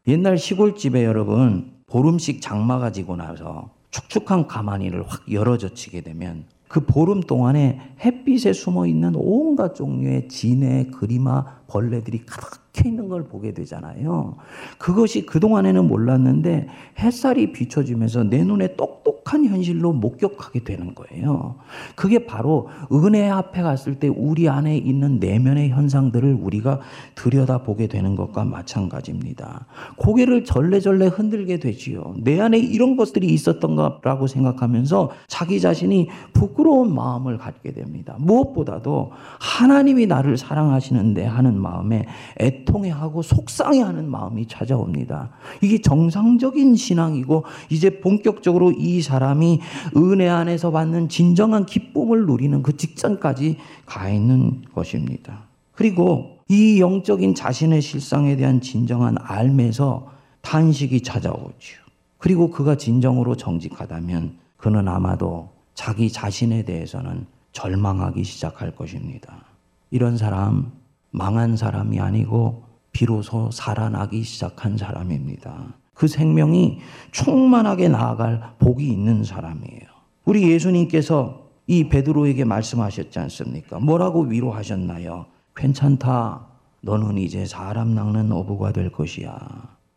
옛날 0.08 0.38
시골집에 0.38 1.04
여러분 1.04 1.74
보름씩 1.88 2.42
장마가 2.42 2.92
지고 2.92 3.18
나서 3.18 3.79
축축한 3.92 4.48
가마니를 4.48 5.04
확 5.08 5.32
열어젖히게 5.32 6.02
되면 6.02 6.46
그 6.68 6.86
보름 6.86 7.22
동안에 7.22 7.96
햇빛에 8.00 8.54
숨어 8.54 8.86
있는 8.86 9.14
온갖 9.16 9.74
종류의 9.74 10.28
진해, 10.28 10.92
그리마, 10.94 11.44
벌레들이 11.68 12.26
가득 12.26 12.69
해 12.84 12.90
있는 12.90 13.10
걸 13.10 13.26
보게 13.26 13.54
되잖아요. 13.54 14.36
그것이 14.78 15.26
그동안에는 15.26 15.88
몰랐는데 15.88 16.68
햇살이 17.00 17.52
비춰지면서 17.52 18.24
내 18.24 18.44
눈에 18.44 18.76
똑똑한 18.76 19.46
현실로 19.46 19.94
목격하게 19.94 20.64
되는 20.64 20.96
거예요. 20.96 21.56
그게 21.96 22.26
바로 22.26 22.70
은혜 22.92 23.30
앞에 23.30 23.62
갔을 23.62 24.00
때 24.00 24.08
우리 24.08 24.50
안에 24.50 24.78
있는 24.78 25.20
내면의 25.20 25.70
현상들을 25.70 26.38
우리가 26.42 26.80
들여다보게 27.16 27.88
되는 27.88 28.16
것과 28.16 28.46
마찬가지입니다. 28.46 29.66
고개를 29.98 30.44
절레절레 30.44 31.08
흔들게 31.08 31.60
되지요. 31.60 32.16
내 32.18 32.40
안에 32.40 32.58
이런 32.58 32.96
것들이 32.96 33.28
있었던가라고 33.28 34.28
생각하면서 34.28 35.12
자기 35.28 35.60
자신이 35.60 36.10
부끄러운 36.34 36.94
마음을 36.94 37.38
갖게 37.38 37.74
됩니다. 37.74 38.16
무엇보다도 38.20 39.12
하나님이 39.40 40.08
나를 40.08 40.38
사랑하시는데 40.38 41.26
하는 41.26 41.60
마음에 41.60 42.06
애통 42.40 42.69
해하고 42.86 43.22
속상해하는 43.22 44.10
마음이 44.10 44.48
찾아옵니다. 44.48 45.32
이게 45.62 45.82
정상적인 45.82 46.76
신앙이고 46.76 47.44
이제 47.70 48.00
본격적으로 48.00 48.72
이 48.72 49.02
사람이 49.02 49.60
은혜 49.98 50.30
안에서 50.30 50.72
받는 50.72 51.10
진정한 51.10 51.66
기쁨을 51.66 52.26
누리는 52.26 52.62
그 52.64 52.78
직전까지 52.78 53.58
가 53.86 54.10
있는 54.10 54.62
것입니다. 54.74 55.44
그리고 55.74 56.38
이 56.48 56.80
영적인 56.80 57.36
자신의 57.36 57.82
실상에 57.82 58.36
대한 58.36 58.62
진정한 58.62 59.16
알에서 59.20 60.08
탄식이 60.42 61.02
찾아오죠. 61.02 61.78
그리고 62.18 62.50
그가 62.50 62.76
진정으로 62.76 63.36
정직하다면 63.36 64.38
그는 64.58 64.88
아마도 64.88 65.50
자기 65.74 66.12
자신에 66.12 66.64
대해서는 66.64 67.26
절망하기 67.52 68.24
시작할 68.24 68.76
것입니다. 68.76 69.46
이런 69.92 70.18
사람 70.18 70.72
망한 71.12 71.58
사람이 71.58 72.00
아니고 72.00 72.64
비로소 72.92 73.50
살아나기 73.52 74.24
시작한 74.24 74.78
사람입니다. 74.78 75.74
그 75.94 76.08
생명이 76.08 76.80
충만하게 77.12 77.90
나아갈 77.90 78.54
복이 78.60 78.88
있는 78.88 79.24
사람이에요. 79.24 79.82
우리 80.26 80.50
예수님께서 80.52 81.50
이 81.68 81.90
베드로에게 81.90 82.46
말씀하셨지 82.46 83.20
않습니까? 83.20 83.80
뭐라고 83.80 84.22
위로하셨나요? 84.24 85.26
괜찮다. 85.56 86.48
너는 86.82 87.18
이제 87.18 87.46
사람 87.46 87.94
낚는 87.94 88.32
어부가 88.32 88.72
될 88.72 88.92
것이야. 88.92 89.38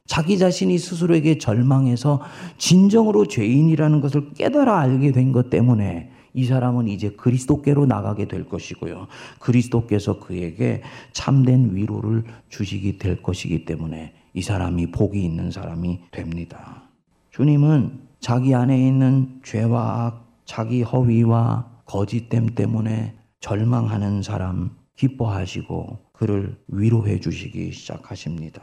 자기 0.07 0.37
자신이 0.37 0.76
스스로에게 0.78 1.38
절망해서 1.38 2.21
진정으로 2.59 3.26
죄인이라는 3.26 4.00
것을 4.00 4.33
깨달아 4.35 4.81
알게 4.81 5.12
된 5.12 5.33
것 5.33 5.49
때문에 5.49 6.11
이 6.35 6.45
사람은 6.45 6.89
이제 6.89 7.11
그리스도께로 7.11 7.87
나가게 7.87 8.27
될 8.27 8.49
것이고요. 8.49 9.09
그리스도께서 9.39 10.19
그에게 10.19 10.83
참된 11.12 11.75
위로를 11.75 12.25
주시게 12.49 12.99
될 12.99 13.23
것이기 13.23 13.65
때문에 13.65 14.15
이 14.35 14.43
사람이 14.43 14.93
복이 14.93 15.23
있는 15.23 15.51
사람이 15.51 16.01
됩니다. 16.11 16.83
주님은 17.31 18.01
자기 18.21 18.55
안에 18.55 18.79
있는 18.79 19.41
죄와 19.45 20.07
악, 20.07 20.39
자기 20.45 20.83
허위와 20.83 21.71
거짓됨 21.85 22.55
때문에 22.55 23.15
절망하는 23.41 24.23
사람 24.23 24.71
기뻐하시고 24.97 25.99
그를 26.12 26.57
위로해 26.69 27.19
주시기 27.19 27.73
시작하십니다. 27.73 28.62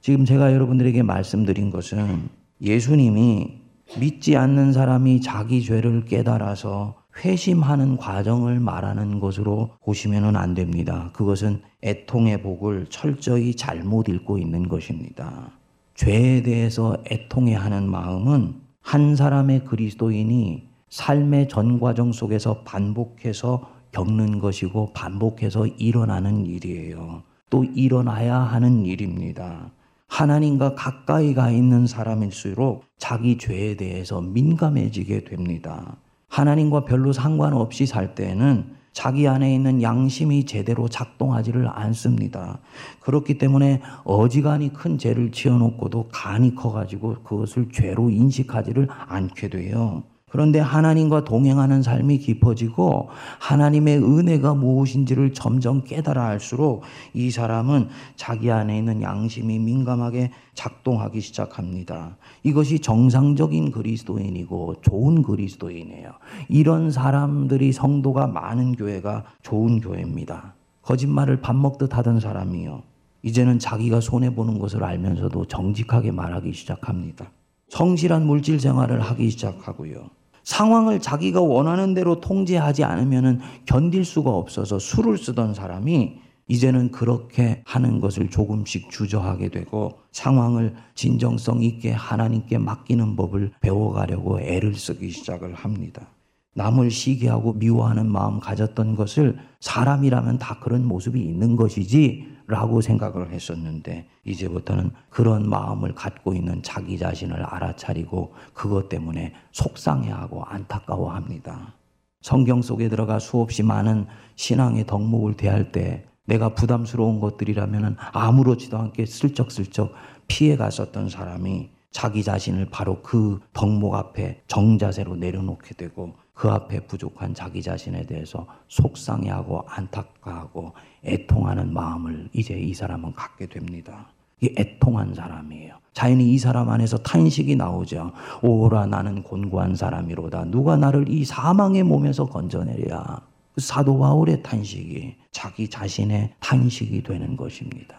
지금 0.00 0.24
제가 0.24 0.52
여러분들에게 0.52 1.02
말씀드린 1.04 1.70
것은 1.70 2.28
예수님이 2.60 3.61
믿지 3.98 4.36
않는 4.36 4.72
사람이 4.72 5.20
자기 5.20 5.62
죄를 5.62 6.06
깨달아서 6.06 6.94
회심하는 7.24 7.98
과정을 7.98 8.58
말하는 8.58 9.20
것으로 9.20 9.70
보시면 9.84 10.34
안 10.36 10.54
됩니다. 10.54 11.10
그것은 11.12 11.60
애통의 11.82 12.42
복을 12.42 12.86
철저히 12.88 13.54
잘못 13.54 14.08
읽고 14.08 14.38
있는 14.38 14.68
것입니다. 14.68 15.50
죄에 15.94 16.42
대해서 16.42 16.96
애통해 17.10 17.54
하는 17.54 17.88
마음은 17.88 18.54
한 18.80 19.14
사람의 19.14 19.64
그리스도인이 19.64 20.68
삶의 20.88 21.48
전 21.48 21.78
과정 21.78 22.12
속에서 22.12 22.62
반복해서 22.62 23.70
겪는 23.92 24.38
것이고 24.38 24.92
반복해서 24.94 25.66
일어나는 25.66 26.46
일이에요. 26.46 27.22
또 27.50 27.64
일어나야 27.64 28.38
하는 28.38 28.86
일입니다. 28.86 29.70
하나님과 30.12 30.74
가까이 30.74 31.32
가 31.32 31.50
있는 31.50 31.86
사람일수록 31.86 32.84
자기 32.98 33.38
죄에 33.38 33.76
대해서 33.76 34.20
민감해지게 34.20 35.24
됩니다. 35.24 35.96
하나님과 36.28 36.84
별로 36.84 37.14
상관없이 37.14 37.86
살 37.86 38.14
때에는 38.14 38.74
자기 38.92 39.26
안에 39.26 39.54
있는 39.54 39.80
양심이 39.80 40.44
제대로 40.44 40.86
작동하지를 40.86 41.66
않습니다. 41.66 42.58
그렇기 43.00 43.38
때문에 43.38 43.80
어지간히 44.04 44.74
큰 44.74 44.98
죄를 44.98 45.32
지어놓고도 45.32 46.10
간이 46.12 46.56
커가지고 46.56 47.22
그것을 47.24 47.70
죄로 47.72 48.10
인식하지를 48.10 48.88
않게 48.90 49.48
돼요. 49.48 50.02
그런데 50.32 50.58
하나님과 50.60 51.24
동행하는 51.24 51.82
삶이 51.82 52.16
깊어지고 52.16 53.10
하나님의 53.38 53.98
은혜가 53.98 54.54
무엇인지를 54.54 55.34
점점 55.34 55.84
깨달아 55.84 56.24
할수록 56.24 56.84
이 57.12 57.30
사람은 57.30 57.88
자기 58.16 58.50
안에 58.50 58.78
있는 58.78 59.02
양심이 59.02 59.58
민감하게 59.58 60.30
작동하기 60.54 61.20
시작합니다. 61.20 62.16
이것이 62.44 62.78
정상적인 62.78 63.72
그리스도인이고 63.72 64.76
좋은 64.80 65.22
그리스도인이에요. 65.22 66.12
이런 66.48 66.90
사람들이 66.90 67.72
성도가 67.72 68.26
많은 68.26 68.72
교회가 68.72 69.24
좋은 69.42 69.82
교회입니다. 69.82 70.54
거짓말을 70.80 71.42
밥 71.42 71.54
먹듯 71.56 71.94
하던 71.94 72.20
사람이요. 72.20 72.82
이제는 73.22 73.58
자기가 73.58 74.00
손해보는 74.00 74.58
것을 74.58 74.82
알면서도 74.82 75.44
정직하게 75.44 76.10
말하기 76.10 76.54
시작합니다. 76.54 77.30
성실한 77.68 78.24
물질 78.24 78.58
생활을 78.58 79.02
하기 79.02 79.28
시작하고요. 79.28 80.21
상황을 80.44 81.00
자기가 81.00 81.40
원하는 81.40 81.94
대로 81.94 82.20
통제하지 82.20 82.84
않으면 82.84 83.40
견딜 83.66 84.04
수가 84.04 84.30
없어서 84.30 84.78
술을 84.78 85.18
쓰던 85.18 85.54
사람이 85.54 86.20
이제는 86.48 86.90
그렇게 86.90 87.62
하는 87.64 88.00
것을 88.00 88.28
조금씩 88.28 88.90
주저하게 88.90 89.48
되고 89.48 90.00
상황을 90.10 90.74
진정성 90.94 91.62
있게 91.62 91.92
하나님께 91.92 92.58
맡기는 92.58 93.16
법을 93.16 93.52
배워가려고 93.60 94.40
애를 94.40 94.74
쓰기 94.74 95.10
시작을 95.10 95.54
합니다. 95.54 96.08
남을 96.54 96.90
시기하고 96.90 97.54
미워하는 97.54 98.10
마음 98.10 98.38
가졌던 98.38 98.96
것을 98.96 99.38
사람이라면 99.60 100.38
다 100.38 100.58
그런 100.60 100.84
모습이 100.86 101.18
있는 101.20 101.56
것이지 101.56 102.31
라고 102.46 102.80
생각을 102.80 103.30
했었는데 103.30 104.08
이제부터는 104.24 104.90
그런 105.08 105.48
마음을 105.48 105.94
갖고 105.94 106.34
있는 106.34 106.62
자기 106.62 106.98
자신을 106.98 107.42
알아차리고 107.42 108.34
그것 108.52 108.88
때문에 108.88 109.34
속상해하고 109.52 110.44
안타까워합니다. 110.44 111.74
성경 112.20 112.62
속에 112.62 112.88
들어가 112.88 113.18
수없이 113.18 113.62
많은 113.62 114.06
신앙의 114.36 114.86
덕목을 114.86 115.34
대할 115.34 115.72
때 115.72 116.06
내가 116.24 116.54
부담스러운 116.54 117.20
것들이라면 117.20 117.96
아무렇지도 118.12 118.78
않게 118.78 119.06
슬쩍슬쩍 119.06 119.92
피해 120.28 120.56
갔었던 120.56 121.08
사람이 121.08 121.70
자기 121.90 122.22
자신을 122.22 122.68
바로 122.70 123.02
그 123.02 123.40
덕목 123.52 123.94
앞에 123.94 124.42
정자세로 124.46 125.16
내려놓게 125.16 125.74
되고 125.74 126.14
그 126.42 126.50
앞에 126.50 126.80
부족한 126.88 127.34
자기 127.34 127.62
자신에 127.62 128.02
대해서 128.02 128.48
속상해하고 128.66 129.62
안타까워하고 129.68 130.72
애통하는 131.04 131.72
마음을 131.72 132.30
이제 132.32 132.58
이 132.58 132.74
사람은 132.74 133.14
갖게 133.14 133.46
됩니다. 133.46 134.08
이 134.40 134.52
애통한 134.58 135.14
사람이에요. 135.14 135.76
자연히 135.92 136.32
이 136.32 136.38
사람 136.38 136.68
안에서 136.68 136.98
탄식이 136.98 137.54
나오죠. 137.54 138.10
오라 138.42 138.86
나는 138.86 139.22
곤고한 139.22 139.76
사람이로다. 139.76 140.46
누가 140.46 140.76
나를 140.76 141.08
이 141.08 141.24
사망의 141.24 141.84
몸에서 141.84 142.26
건져내랴. 142.26 143.20
그 143.54 143.60
사도 143.60 143.96
바울의 144.00 144.42
탄식이 144.42 145.14
자기 145.30 145.70
자신의 145.70 146.34
탄식이 146.40 147.04
되는 147.04 147.36
것입니다. 147.36 147.98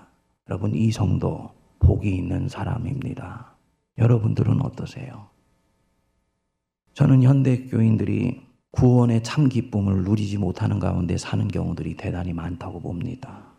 여러분 0.50 0.76
이 0.76 0.92
성도 0.92 1.50
복이 1.80 2.14
있는 2.14 2.50
사람입니다. 2.50 3.56
여러분들은 4.00 4.62
어떠세요? 4.66 5.33
저는 6.94 7.24
현대 7.24 7.66
교인들이 7.66 8.42
구원의 8.72 9.24
참 9.24 9.50
기쁨을 9.50 10.04
누리지 10.04 10.38
못하는 10.38 10.80
가운데 10.80 11.18
사는 11.18 11.48
경우들이 11.48 11.98
대단히 11.98 12.34
많다고 12.34 12.80
봅니다. 12.82 13.54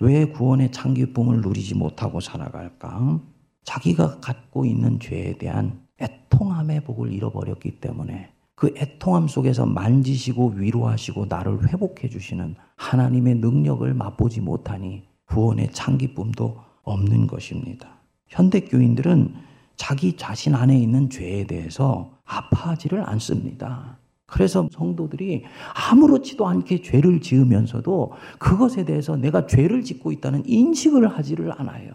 왜 0.00 0.26
구원의 0.26 0.72
참 0.72 0.94
기쁨을 0.94 1.40
누리지 1.40 1.74
못하고 1.74 2.20
살아갈까? 2.20 3.20
자기가 3.64 4.20
갖고 4.20 4.64
있는 4.64 4.98
죄에 5.00 5.38
대한 5.38 5.80
애통함의 6.00 6.84
복을 6.84 7.12
잃어버렸기 7.12 7.80
때문에 7.80 8.30
그 8.56 8.72
애통함 8.76 9.28
속에서 9.28 9.66
만지시고 9.66 10.54
위로하시고 10.56 11.26
나를 11.26 11.68
회복해 11.68 12.08
주시는 12.08 12.56
하나님의 12.76 13.36
능력을 13.36 13.92
맛보지 13.94 14.40
못하니 14.40 15.04
구원의 15.26 15.72
참 15.72 15.96
기쁨도 15.96 16.58
없는 16.82 17.26
것입니다. 17.26 17.88
현대 18.28 18.60
교인들은 18.60 19.34
자기 19.76 20.16
자신 20.16 20.54
안에 20.54 20.78
있는 20.78 21.10
죄에 21.10 21.46
대해서 21.46 22.13
아파하지를 22.24 23.08
않습니다. 23.10 23.98
그래서 24.26 24.68
성도들이 24.72 25.44
아무렇지도 25.90 26.46
않게 26.46 26.82
죄를 26.82 27.20
지으면서도 27.20 28.12
그것에 28.38 28.84
대해서 28.84 29.16
내가 29.16 29.46
죄를 29.46 29.82
짓고 29.82 30.12
있다는 30.12 30.42
인식을 30.46 31.06
하지를 31.06 31.52
않아요. 31.60 31.92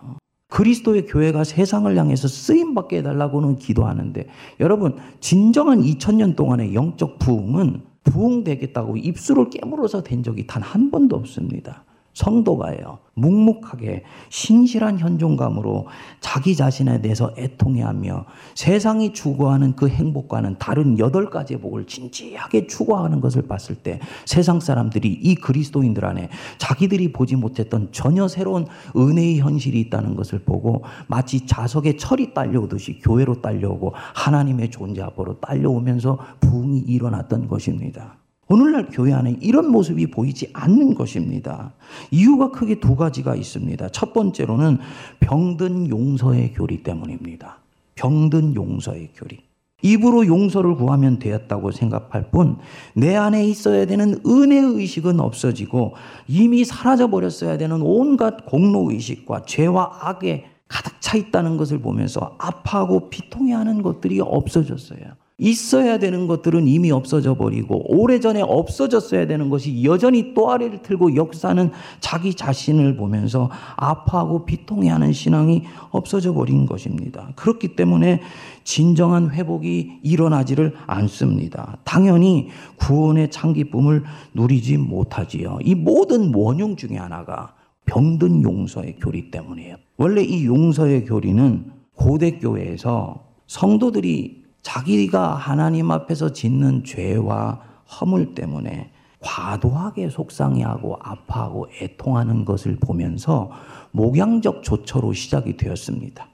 그리스도의 0.49 1.05
교회가 1.05 1.43
세상을 1.43 1.95
향해서 1.95 2.27
쓰임 2.27 2.73
받게 2.73 2.99
해달라고는 2.99 3.57
기도하는데 3.57 4.27
여러분 4.59 4.95
진정한 5.19 5.81
2000년 5.81 6.35
동안의 6.35 6.73
영적 6.73 7.19
부흥은 7.19 7.81
부흥되겠다고 8.03 8.97
입술을 8.97 9.49
깨물어서 9.49 10.03
된 10.03 10.23
적이 10.23 10.47
단 10.47 10.63
한 10.63 10.89
번도 10.91 11.15
없습니다. 11.17 11.83
성도가요. 12.19 12.99
묵묵하게 13.13 14.03
신실한 14.27 14.99
현존감으로 14.99 15.87
자기 16.19 16.55
자신에 16.55 17.01
대해서 17.01 17.33
애통해하며 17.37 18.25
세상이 18.55 19.13
추구하는 19.13 19.75
그 19.75 19.87
행복과는 19.87 20.57
다른 20.59 20.99
여덟 20.99 21.29
가지의 21.29 21.61
복을 21.61 21.87
진지하게 21.87 22.67
추구하는 22.67 23.21
것을 23.21 23.43
봤을 23.43 23.75
때 23.75 23.99
세상 24.25 24.59
사람들이 24.59 25.07
이 25.09 25.35
그리스도인들 25.35 26.05
안에 26.05 26.29
자기들이 26.57 27.13
보지 27.13 27.37
못했던 27.37 27.87
전혀 27.93 28.27
새로운 28.27 28.67
은혜의 28.97 29.39
현실이 29.39 29.79
있다는 29.79 30.15
것을 30.15 30.39
보고 30.39 30.83
마치 31.07 31.45
자석에 31.45 31.95
철이 31.95 32.33
딸려오듯이 32.33 32.99
교회로 32.99 33.41
딸려오고 33.41 33.93
하나님의 33.95 34.71
존재 34.71 35.01
앞으로 35.01 35.39
딸려오면서 35.39 36.19
부흥이 36.41 36.79
일어났던 36.79 37.47
것입니다. 37.47 38.17
오늘날 38.49 38.87
교회 38.91 39.13
안에 39.13 39.37
이런 39.41 39.71
모습이 39.71 40.07
보이지 40.09 40.49
않는 40.53 40.95
것입니다. 40.95 41.73
이유가 42.09 42.49
크게 42.49 42.79
두 42.79 42.95
가지가 42.95 43.35
있습니다. 43.35 43.89
첫 43.89 44.11
번째로는 44.13 44.79
병든 45.19 45.89
용서의 45.89 46.53
교리 46.53 46.81
때문입니다. 46.81 47.59
병든 47.95 48.55
용서의 48.55 49.09
교리. 49.15 49.37
입으로 49.81 50.25
용서를 50.27 50.75
구하면 50.75 51.19
되었다고 51.19 51.71
생각할 51.71 52.31
뿐 52.31 52.57
내 52.95 53.15
안에 53.15 53.45
있어야 53.45 53.85
되는 53.85 54.19
은혜 54.25 54.57
의식은 54.57 55.19
없어지고 55.19 55.93
이미 56.27 56.65
사라져 56.65 57.07
버렸어야 57.09 57.57
되는 57.57 57.81
온갖 57.81 58.45
공로 58.45 58.91
의식과 58.91 59.43
죄와 59.45 59.99
악에 60.01 60.47
가득 60.67 60.99
차 60.99 61.17
있다는 61.17 61.55
것을 61.57 61.79
보면서 61.79 62.35
아파하고 62.39 63.09
비통해하는 63.09 63.81
것들이 63.81 64.19
없어졌어요. 64.19 65.18
있어야 65.39 65.97
되는 65.97 66.27
것들은 66.27 66.67
이미 66.67 66.91
없어져 66.91 67.33
버리고 67.33 67.81
오래전에 67.87 68.41
없어졌어야 68.41 69.25
되는 69.25 69.49
것이 69.49 69.83
여전히 69.85 70.33
또아래를 70.33 70.81
틀고 70.81 71.15
역사는 71.15 71.71
자기 72.01 72.33
자신을 72.33 72.97
보면서 72.97 73.49
아파하고 73.77 74.45
비통해하는 74.45 75.13
신앙이 75.13 75.63
없어져 75.91 76.33
버린 76.33 76.65
것입니다. 76.65 77.31
그렇기 77.35 77.75
때문에 77.75 78.21
진정한 78.65 79.31
회복이 79.31 79.99
일어나지를 80.03 80.73
않습니다. 80.85 81.77
당연히 81.85 82.49
구원의 82.75 83.31
창기쁨을 83.31 84.03
누리지 84.33 84.77
못하지요. 84.77 85.59
이 85.63 85.73
모든 85.73 86.35
원흉 86.35 86.75
중에 86.75 86.97
하나가 86.97 87.55
병든 87.85 88.43
용서의 88.43 88.97
교리 88.99 89.31
때문이에요. 89.31 89.77
원래 89.97 90.21
이 90.21 90.45
용서의 90.45 91.05
교리는 91.05 91.71
고대 91.95 92.37
교회에서 92.37 93.23
성도들이 93.47 94.43
자기가 94.61 95.35
하나님 95.35 95.91
앞에서 95.91 96.33
짓는 96.33 96.83
죄와 96.83 97.61
허물 97.99 98.35
때문에 98.35 98.91
과도하게 99.21 100.09
속상해하고 100.09 100.97
아파하고 101.01 101.67
애통하는 101.81 102.45
것을 102.45 102.77
보면서 102.77 103.51
목양적 103.91 104.63
조처로 104.63 105.13
시작이 105.13 105.57
되었습니다. 105.57 106.27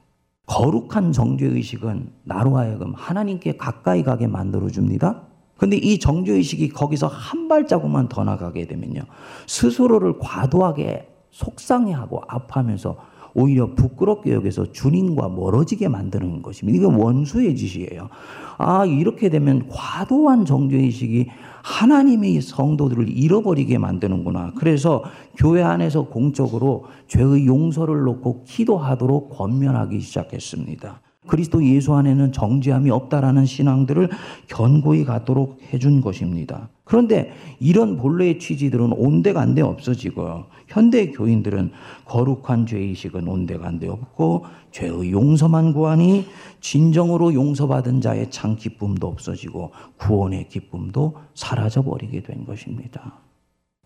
거룩한 0.46 1.12
정죄의식은 1.12 2.12
나로 2.24 2.58
하여금 2.58 2.94
하나님께 2.96 3.58
가까이 3.58 4.04
가게 4.04 4.28
만들어줍니다. 4.28 5.24
근데 5.58 5.78
이 5.78 5.98
정죄의식이 6.00 6.70
거기서 6.70 7.08
한 7.08 7.48
발자국만 7.48 8.10
더 8.10 8.24
나가게 8.24 8.68
되면요. 8.68 9.02
스스로를 9.48 10.20
과도하게 10.20 11.10
속상해하고 11.32 12.22
아파하면서 12.28 12.98
오히려 13.36 13.76
부끄럽게 13.76 14.34
여겨서 14.34 14.72
주님과 14.72 15.30
멀어지게 15.30 15.90
만드는 15.90 16.42
것입니다. 16.42 16.80
이건 16.80 16.96
원수의 16.96 17.56
짓이에요. 17.56 18.10
아, 18.58 18.86
이렇게 18.86 19.30
되면 19.30 19.68
과도한 19.68 20.46
정죄의식이 20.46 21.28
하나님의 21.62 22.42
성도들을 22.42 23.10
잃어버리게 23.10 23.78
만드는구나. 23.78 24.54
그래서 24.58 25.04
교회 25.38 25.62
안에서 25.62 26.04
공적으로 26.04 26.86
죄의 27.08 27.46
용서를 27.46 28.04
놓고 28.04 28.44
기도하도록 28.46 29.30
권면하기 29.30 30.00
시작했습니다. 30.00 31.02
그리스도 31.28 31.66
예수 31.66 31.94
안에는 31.94 32.32
정죄함이 32.32 32.90
없다라는 32.90 33.46
신앙들을 33.46 34.10
견고히 34.48 35.04
갖도록 35.04 35.60
해준 35.74 36.02
것입니다. 36.02 36.70
그런데 36.86 37.34
이런 37.60 37.98
본래의 37.98 38.40
취지들은 38.40 38.94
온데간데 38.94 39.62
없어지고 39.62 40.46
현대 40.68 41.12
교인들은 41.12 41.72
거룩한 42.06 42.68
죄의식은 42.68 43.28
온데간데 43.28 43.88
없고 43.90 44.46
죄의 44.72 45.12
용서만 45.12 45.74
구하니 45.74 46.26
진정으로 46.62 47.34
용서받은 47.34 48.02
자의 48.02 48.30
참 48.30 48.56
기쁨도 48.56 49.08
없어지고 49.08 49.72
구원의 49.98 50.48
기쁨도 50.48 51.16
사라져 51.34 51.82
버리게 51.82 52.22
된 52.22 52.46
것입니다. 52.46 53.20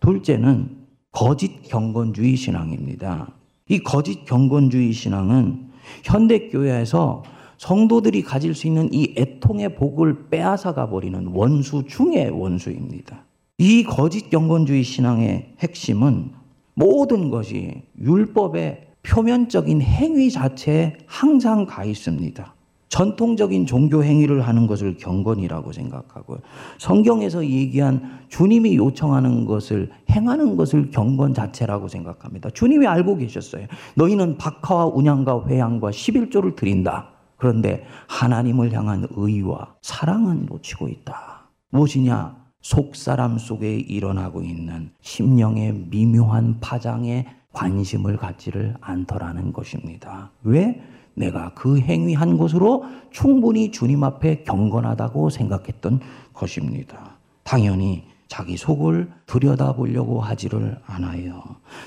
둘째는 0.00 0.76
거짓 1.10 1.62
경건주의 1.62 2.36
신앙입니다. 2.36 3.32
이 3.68 3.78
거짓 3.80 4.24
경건주의 4.26 4.92
신앙은 4.92 5.70
현대 6.04 6.48
교회에서 6.48 7.22
성도들이 7.60 8.22
가질 8.22 8.54
수 8.54 8.66
있는 8.66 8.88
이 8.90 9.14
애통의 9.18 9.74
복을 9.74 10.30
빼앗아가 10.30 10.88
버리는 10.88 11.26
원수 11.34 11.84
중의 11.86 12.30
원수입니다. 12.30 13.26
이 13.58 13.84
거짓 13.84 14.30
경건주의 14.30 14.82
신앙의 14.82 15.56
핵심은 15.58 16.30
모든 16.72 17.28
것이 17.28 17.82
율법의 18.00 18.86
표면적인 19.02 19.82
행위 19.82 20.30
자체에 20.30 20.96
항상 21.04 21.66
가 21.66 21.84
있습니다. 21.84 22.54
전통적인 22.88 23.66
종교 23.66 24.02
행위를 24.02 24.40
하는 24.40 24.66
것을 24.66 24.96
경건이라고 24.96 25.72
생각하고 25.72 26.38
성경에서 26.78 27.44
얘기한 27.44 28.20
주님이 28.30 28.76
요청하는 28.76 29.44
것을 29.44 29.90
행하는 30.10 30.56
것을 30.56 30.90
경건 30.90 31.34
자체라고 31.34 31.88
생각합니다. 31.88 32.48
주님이 32.48 32.86
알고 32.86 33.18
계셨어요. 33.18 33.66
너희는 33.96 34.38
박하와 34.38 34.86
운양과 34.86 35.44
회양과 35.46 35.90
11조를 35.90 36.56
드린다. 36.56 37.19
그런데 37.40 37.84
하나님을 38.06 38.72
향한 38.72 39.06
의와 39.10 39.74
사랑은 39.82 40.46
놓치고 40.46 40.88
있다. 40.88 41.48
무엇이냐? 41.70 42.38
속사람 42.60 43.38
속에 43.38 43.76
일어나고 43.76 44.42
있는 44.42 44.92
심령의 45.00 45.86
미묘한 45.88 46.60
파장에 46.60 47.26
관심을 47.52 48.18
갖지를 48.18 48.76
않더라는 48.80 49.52
것입니다. 49.52 50.30
왜? 50.42 50.82
내가 51.14 51.52
그 51.54 51.78
행위한 51.80 52.36
것으로 52.36 52.84
충분히 53.10 53.70
주님 53.70 54.04
앞에 54.04 54.44
경건하다고 54.44 55.30
생각했던 55.30 56.00
것입니다. 56.34 57.16
당연히 57.42 58.04
자기 58.28 58.56
속을 58.56 59.10
들여다보려고 59.26 60.20
하지를 60.20 60.78
않아요. 60.86 61.42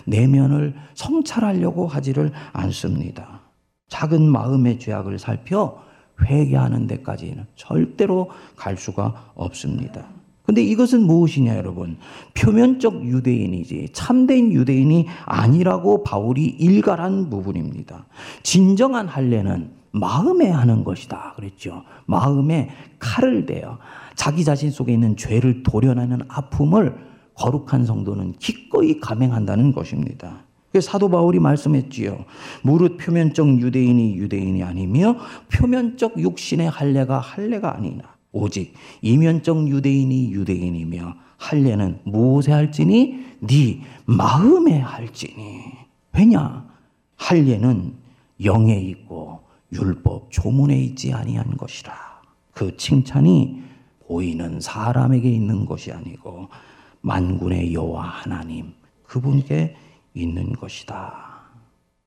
내면을 0.06 0.76
성찰하려고 0.96 1.88
하지를 1.88 2.32
않습니다. 2.52 3.43
작은 3.90 4.30
마음의 4.30 4.80
죄악을 4.80 5.20
살펴 5.20 5.82
회개하는 6.22 6.88
데까지는 6.88 7.46
절대로 7.56 8.30
갈 8.56 8.78
수가 8.78 9.32
없습니다. 9.36 10.08
근데 10.46 10.62
이것은 10.62 11.04
무엇이냐, 11.04 11.56
여러분? 11.56 11.98
표면적 12.34 13.06
유대인이지 13.06 13.90
참된 13.94 14.52
유대인이 14.52 15.08
아니라고 15.26 16.04
바울이 16.04 16.44
일갈한 16.44 17.30
부분입니다. 17.30 18.06
진정한 18.44 19.08
할례는 19.08 19.72
마음에 19.92 20.50
하는 20.50 20.84
것이다. 20.84 21.34
그랬죠. 21.36 21.84
마음에 22.06 22.70
칼을 23.00 23.46
대어 23.46 23.78
자기 24.16 24.44
자신 24.44 24.70
속에 24.70 24.92
있는 24.92 25.16
죄를 25.16 25.64
도려내는 25.64 26.22
아픔을 26.28 26.98
거룩한 27.36 27.86
성도는 27.86 28.34
기꺼이 28.34 29.00
감행한다는 29.00 29.72
것입니다. 29.72 30.46
사도 30.82 31.10
바울이 31.10 31.40
말씀했지요. 31.40 32.26
무릇 32.62 32.98
표면적 32.98 33.62
유대인이 33.62 34.16
유대인이 34.18 34.64
아니며 34.64 35.18
표면적 35.52 36.20
육신의 36.20 36.70
할례가 36.70 37.20
할례가 37.20 37.76
아니나. 37.76 38.04
오직 38.32 38.74
이면적 39.02 39.68
유대인이 39.70 40.32
유대인이며 40.32 41.16
할례는 41.38 42.00
무엇에 42.04 42.52
할지니? 42.52 43.26
네 43.42 43.82
마음에 44.06 44.80
할지니. 44.80 45.62
왜냐? 46.14 46.68
할례는 47.16 47.94
영에 48.44 48.76
있고 48.80 49.42
율법 49.72 50.32
조문에 50.32 50.78
있지 50.80 51.14
아니한 51.14 51.58
것이라. 51.58 51.94
그 52.54 52.76
칭찬이 52.78 53.62
보이는 54.08 54.60
사람에게 54.60 55.30
있는 55.30 55.66
것이 55.66 55.92
아니고 55.92 56.50
만군의 57.02 57.74
여호와 57.74 58.04
하나님 58.04 58.74
그분께 59.04 59.76
있는 60.14 60.54
것이다. 60.54 61.42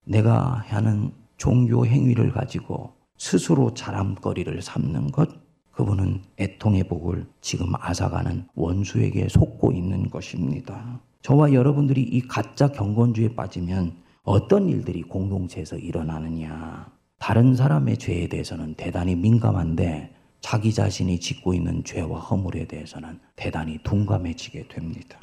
내가 0.05 0.63
하는 0.67 1.13
종교 1.37 1.87
행위를 1.87 2.33
가지고 2.33 2.95
스스로 3.19 3.75
자랑거리를 3.75 4.61
삼는 4.63 5.11
것, 5.11 5.29
그분은 5.73 6.23
애통의 6.39 6.85
복을 6.85 7.27
지금 7.41 7.73
앗아가는 7.75 8.47
원수에게 8.55 9.29
속고 9.29 9.73
있는 9.73 10.09
것입니다. 10.09 11.01
저와 11.23 11.53
여러분들이 11.53 12.03
이 12.03 12.23
가짜 12.23 12.69
경건주의에 12.69 13.35
빠지면 13.35 13.97
어떤 14.23 14.69
일들이 14.69 15.03
공동체에서 15.03 15.77
일어나느냐. 15.77 16.91
다른 17.19 17.55
사람의 17.55 17.99
죄에 17.99 18.29
대해서는 18.29 18.75
대단히 18.75 19.15
민감한데 19.17 20.15
자기 20.41 20.73
자신이 20.73 21.19
짓고 21.19 21.55
있는 21.55 21.83
죄와 21.85 22.21
허물에 22.21 22.67
대해서는 22.67 23.19
대단히 23.35 23.79
둔감해지게 23.83 24.69
됩니다. 24.69 25.19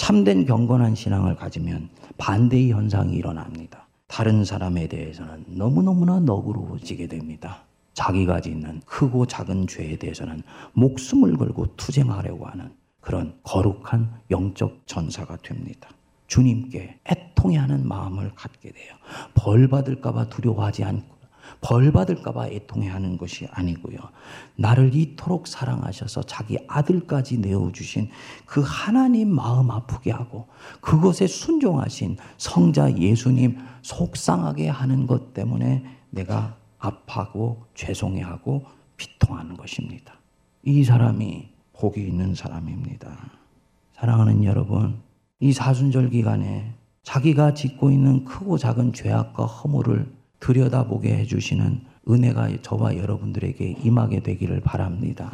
참된 0.00 0.46
경건한 0.46 0.94
신앙을 0.94 1.36
가지면 1.36 1.90
반대의 2.16 2.72
현상이 2.72 3.12
일어납니다. 3.12 3.86
다른 4.08 4.46
사람에 4.46 4.88
대해서는 4.88 5.44
너무너무나 5.46 6.20
너그러워지게 6.20 7.06
됩니다. 7.06 7.64
자기가 7.92 8.40
짓는 8.40 8.80
크고 8.86 9.26
작은 9.26 9.66
죄에 9.66 9.96
대해서는 9.96 10.42
목숨을 10.72 11.36
걸고 11.36 11.76
투쟁하려고 11.76 12.46
하는 12.46 12.72
그런 13.02 13.38
거룩한 13.42 14.10
영적 14.30 14.84
전사가 14.86 15.36
됩니다. 15.36 15.90
주님께 16.28 17.00
애통해하는 17.06 17.86
마음을 17.86 18.32
갖게 18.34 18.72
돼요. 18.72 18.94
벌 19.34 19.68
받을까봐 19.68 20.30
두려워하지 20.30 20.82
않고 20.82 21.19
벌 21.60 21.92
받을까봐 21.92 22.48
애통해하는 22.48 23.18
것이 23.18 23.46
아니고요. 23.50 23.98
나를 24.56 24.94
이토록 24.94 25.46
사랑하셔서 25.46 26.22
자기 26.22 26.58
아들까지 26.66 27.38
내어주신 27.38 28.08
그 28.46 28.62
하나님 28.64 29.34
마음 29.34 29.70
아프게 29.70 30.10
하고 30.10 30.48
그것에 30.80 31.26
순종하신 31.26 32.16
성자 32.38 32.96
예수님 32.98 33.58
속상하게 33.82 34.68
하는 34.68 35.06
것 35.06 35.34
때문에 35.34 35.84
내가 36.10 36.56
아파하고 36.78 37.64
죄송해하고 37.74 38.64
비통하는 38.96 39.56
것입니다. 39.56 40.14
이 40.62 40.84
사람이 40.84 41.48
복이 41.74 42.00
있는 42.00 42.34
사람입니다. 42.34 43.16
사랑하는 43.94 44.44
여러분, 44.44 45.00
이 45.40 45.52
사순절 45.52 46.10
기간에 46.10 46.74
자기가 47.02 47.54
짓고 47.54 47.90
있는 47.90 48.24
크고 48.24 48.58
작은 48.58 48.92
죄악과 48.92 49.46
허물을 49.46 50.19
들여다보게 50.40 51.16
해주시는 51.18 51.82
은혜가 52.08 52.48
저와 52.62 52.96
여러분들에게 52.96 53.76
임하게 53.82 54.20
되기를 54.20 54.60
바랍니다. 54.60 55.30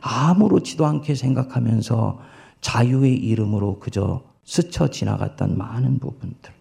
아무렇지도 0.00 0.86
않게 0.86 1.14
생각하면서 1.14 2.20
자유의 2.60 3.14
이름으로 3.14 3.78
그저 3.80 4.22
스쳐 4.44 4.88
지나갔던 4.88 5.58
많은 5.58 5.98
부분들. 5.98 6.52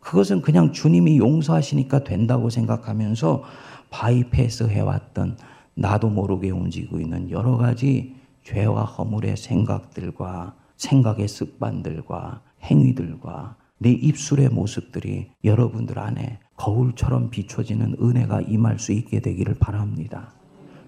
그것은 0.00 0.42
그냥 0.42 0.72
주님이 0.72 1.18
용서하시니까 1.18 2.04
된다고 2.04 2.50
생각하면서 2.50 3.42
바이패스 3.90 4.64
해왔던 4.64 5.36
나도 5.74 6.08
모르게 6.08 6.50
움직이고 6.50 7.00
있는 7.00 7.30
여러 7.30 7.56
가지 7.56 8.14
죄와 8.44 8.84
허물의 8.84 9.36
생각들과 9.36 10.54
생각의 10.76 11.28
습관들과 11.28 12.42
행위들과 12.62 13.56
내 13.78 13.90
입술의 13.90 14.48
모습들이 14.48 15.30
여러분들 15.44 15.98
안에 15.98 16.38
거울처럼 16.62 17.30
비춰지는 17.30 17.96
은혜가 18.00 18.42
임할 18.42 18.78
수 18.78 18.92
있게 18.92 19.18
되기를 19.18 19.56
바랍니다. 19.58 20.32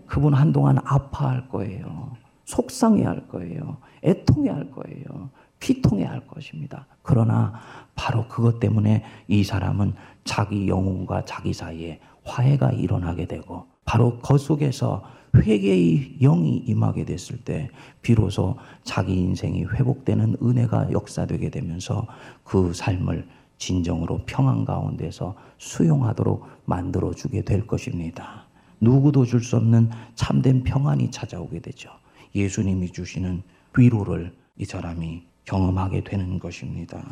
그분 0.07 0.33
한동안 0.33 0.79
아파할 0.85 1.49
거예요. 1.49 2.13
속상해 2.45 3.03
할 3.03 3.27
거예요. 3.27 3.79
애통해 4.05 4.51
할 4.51 4.71
거예요. 4.71 5.31
피통해 5.59 6.05
할 6.05 6.25
것입니다. 6.29 6.87
그러나 7.03 7.55
바로 7.97 8.29
그것 8.29 8.61
때문에 8.61 9.03
이 9.27 9.43
사람은 9.43 9.95
자기 10.23 10.69
영혼과 10.69 11.25
자기 11.25 11.53
사이에 11.53 11.99
화해가 12.23 12.71
일어나게 12.71 13.27
되고 13.27 13.67
바로 13.85 14.19
그 14.19 14.39
속에서 14.39 15.03
회개의 15.35 16.19
영이 16.21 16.59
임하게 16.69 17.05
됐을 17.05 17.39
때 17.39 17.69
비로소 18.01 18.57
자기 18.85 19.17
인생이 19.17 19.65
회복되는 19.65 20.37
은혜가 20.41 20.93
역사되게 20.93 21.51
되면서 21.51 22.07
그 22.45 22.73
삶을 22.73 23.27
진정으로 23.65 24.21
평안 24.27 24.67
가운데서 24.67 25.35
수용하도록 25.57 26.45
만들어 26.67 27.15
주게 27.15 27.43
될 27.43 27.67
것입니다. 27.67 28.45
누구도 28.81 29.25
줄 29.25 29.41
수 29.43 29.57
없는 29.57 29.91
참된 30.15 30.63
평안이 30.65 31.11
찾아오게 31.11 31.61
되죠. 31.61 31.89
예수님이 32.35 32.93
주시는 32.93 33.43
위로를 33.77 34.35
이 34.59 34.67
사람이 34.67 35.23
경험하게 35.47 36.05
되는 36.05 36.39
것입니다. 36.39 37.03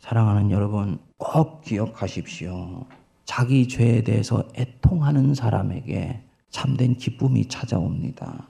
사랑하는 0.00 0.50
여러분, 0.50 0.98
꼭 1.16 1.62
기억하십시오. 1.62 2.84
자기 3.24 3.66
죄에 3.66 4.02
대해서 4.02 4.44
애통하는 4.54 5.34
사람에게 5.34 6.22
참된 6.50 6.96
기쁨이 6.96 7.46
찾아옵니다. 7.46 8.48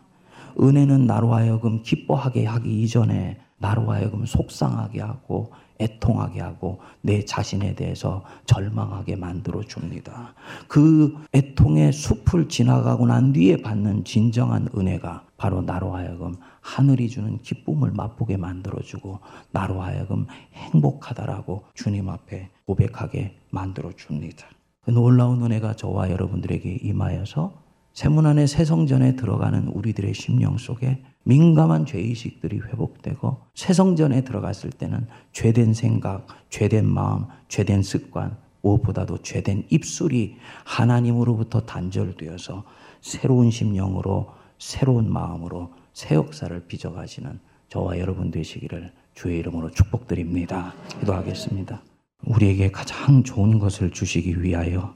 은혜는 0.61 1.07
나로 1.07 1.33
하여금 1.33 1.83
기뻐하게 1.83 2.45
하기 2.47 2.83
이전에 2.83 3.39
나로 3.59 3.91
하여금 3.93 4.27
속상하게 4.27 5.01
하고 5.01 5.53
애통하게 5.81 6.41
하고 6.41 6.81
내 7.03 7.25
자신에 7.25 7.75
대해서 7.75 8.25
절망하게 8.47 9.17
만들어 9.17 9.62
줍니다. 9.62 10.35
그 10.69 11.15
애통의 11.35 11.93
숲을 11.93 12.49
지나가고 12.49 13.07
난 13.07 13.33
뒤에 13.33 13.62
받는 13.62 14.05
진정한 14.05 14.69
은혜가 14.77 15.25
바로 15.37 15.62
나로 15.62 15.95
하여금 15.95 16.35
하늘이 16.61 17.09
주는 17.09 17.41
기쁨을 17.43 17.93
맛보게 17.93 18.37
만들어 18.37 18.81
주고 18.83 19.21
나로 19.53 19.83
하여금 19.83 20.27
행복하다라고 20.55 21.65
주님 21.75 22.09
앞에 22.09 22.51
고백하게 22.67 23.39
만들어 23.51 23.93
줍니다. 23.93 24.47
그 24.83 24.91
놀라운 24.91 25.43
은혜가 25.43 25.75
저와 25.75 26.11
여러분들에게 26.11 26.79
임하여서 26.83 27.67
세문 27.93 28.27
안에 28.27 28.47
새성전에 28.47 29.17
들어가는 29.17 29.69
우리들의 29.69 30.15
심령 30.15 30.59
속에 30.59 31.03
민감한 31.27 31.85
죄의식들이 31.87 32.61
회복되고 32.61 33.39
새성전에 33.55 34.23
들어갔을 34.23 34.71
때는 34.71 35.09
죄된 35.33 35.75
생각, 35.75 36.29
죄된 36.51 36.89
마음, 36.89 37.25
죄된 37.49 37.83
습관, 37.83 38.37
무엇보다도 38.62 39.23
죄된 39.23 39.65
입술이 39.69 40.37
하나님으로부터 40.65 41.62
단절되어서 41.62 42.62
새로운 43.01 43.51
심령으로 43.51 44.29
새로운 44.59 45.12
마음으로 45.12 45.73
새 45.93 46.15
역사를 46.15 46.57
빚어가시는 46.65 47.41
저와 47.71 47.99
여러분 47.99 48.31
되시기를 48.31 48.93
주의 49.15 49.41
이름으로 49.41 49.73
축복드립니다. 49.73 50.75
기도하겠습니다. 51.01 51.83
우리에게 52.25 52.71
가장 52.71 53.25
좋은 53.25 53.59
것을 53.59 53.91
주시기 53.91 54.43
위하여 54.43 54.95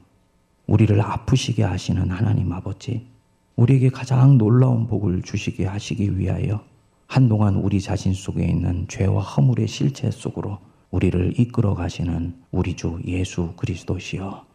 우리를 0.65 0.99
아프시게 1.01 1.63
하시는 1.63 2.09
하나님 2.09 2.53
아버지, 2.53 3.05
우리에게 3.55 3.89
가장 3.89 4.37
놀라운 4.37 4.87
복을 4.87 5.21
주시게 5.21 5.65
하시기 5.65 6.17
위하여 6.17 6.63
한동안 7.07 7.55
우리 7.55 7.81
자신 7.81 8.13
속에 8.13 8.45
있는 8.45 8.87
죄와 8.87 9.21
허물의 9.21 9.67
실체 9.67 10.09
속으로 10.09 10.59
우리를 10.91 11.39
이끌어 11.39 11.73
가시는 11.73 12.35
우리 12.51 12.75
주 12.75 12.99
예수 13.05 13.53
그리스도시여. 13.57 14.45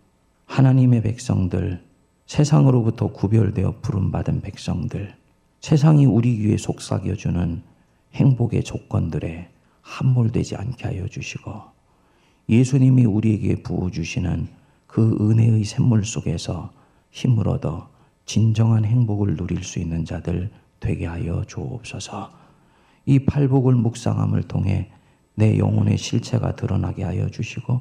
하나님의 0.46 1.02
백성들, 1.02 1.82
세상으로부터 2.26 3.08
구별되어 3.08 3.80
부름받은 3.82 4.40
백성들, 4.42 5.14
세상이 5.60 6.06
우리 6.06 6.36
귀에 6.38 6.56
속삭여주는 6.56 7.62
행복의 8.14 8.64
조건들에 8.64 9.48
함몰되지 9.82 10.56
않게 10.56 10.86
하여 10.86 11.08
주시고, 11.08 11.52
예수님이 12.48 13.04
우리에게 13.04 13.62
부어주시는 13.62 14.48
그 14.86 15.16
은혜의 15.20 15.64
샘물 15.64 16.04
속에서 16.04 16.70
힘을 17.10 17.48
얻어 17.48 17.88
진정한 18.26 18.84
행복을 18.84 19.36
누릴 19.36 19.62
수 19.64 19.78
있는 19.78 20.04
자들 20.04 20.50
되게 20.80 21.06
하여 21.06 21.44
주옵소서. 21.46 22.30
이 23.06 23.20
팔복을 23.20 23.74
묵상함을 23.74 24.42
통해 24.42 24.90
내 25.34 25.58
영혼의 25.58 25.96
실체가 25.96 26.56
드러나게 26.56 27.04
하여 27.04 27.28
주시고 27.28 27.80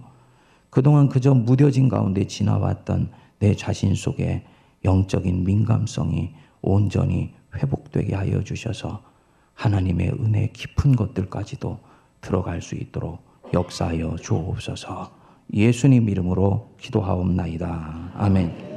그동안 0.70 1.10
그저 1.10 1.34
무뎌진 1.34 1.90
가운데 1.90 2.28
지나왔던 2.28 3.10
내 3.40 3.56
자신 3.56 3.96
속에 3.96 4.46
영적인 4.84 5.44
민감성이 5.44 6.34
온전히 6.62 7.34
회복되게 7.56 8.14
하여 8.14 8.44
주셔서 8.44 9.02
하나님의 9.54 10.12
은혜 10.20 10.50
깊은 10.54 10.96
것들까지도 10.96 11.80
들어갈 12.22 12.62
수 12.62 12.76
있도록 12.76 13.24
역사하여 13.54 14.18
주옵소서. 14.18 15.12
예수님 15.54 16.10
이름으로 16.10 16.76
기도하옵나이다. 16.80 18.12
아멘. 18.16 18.75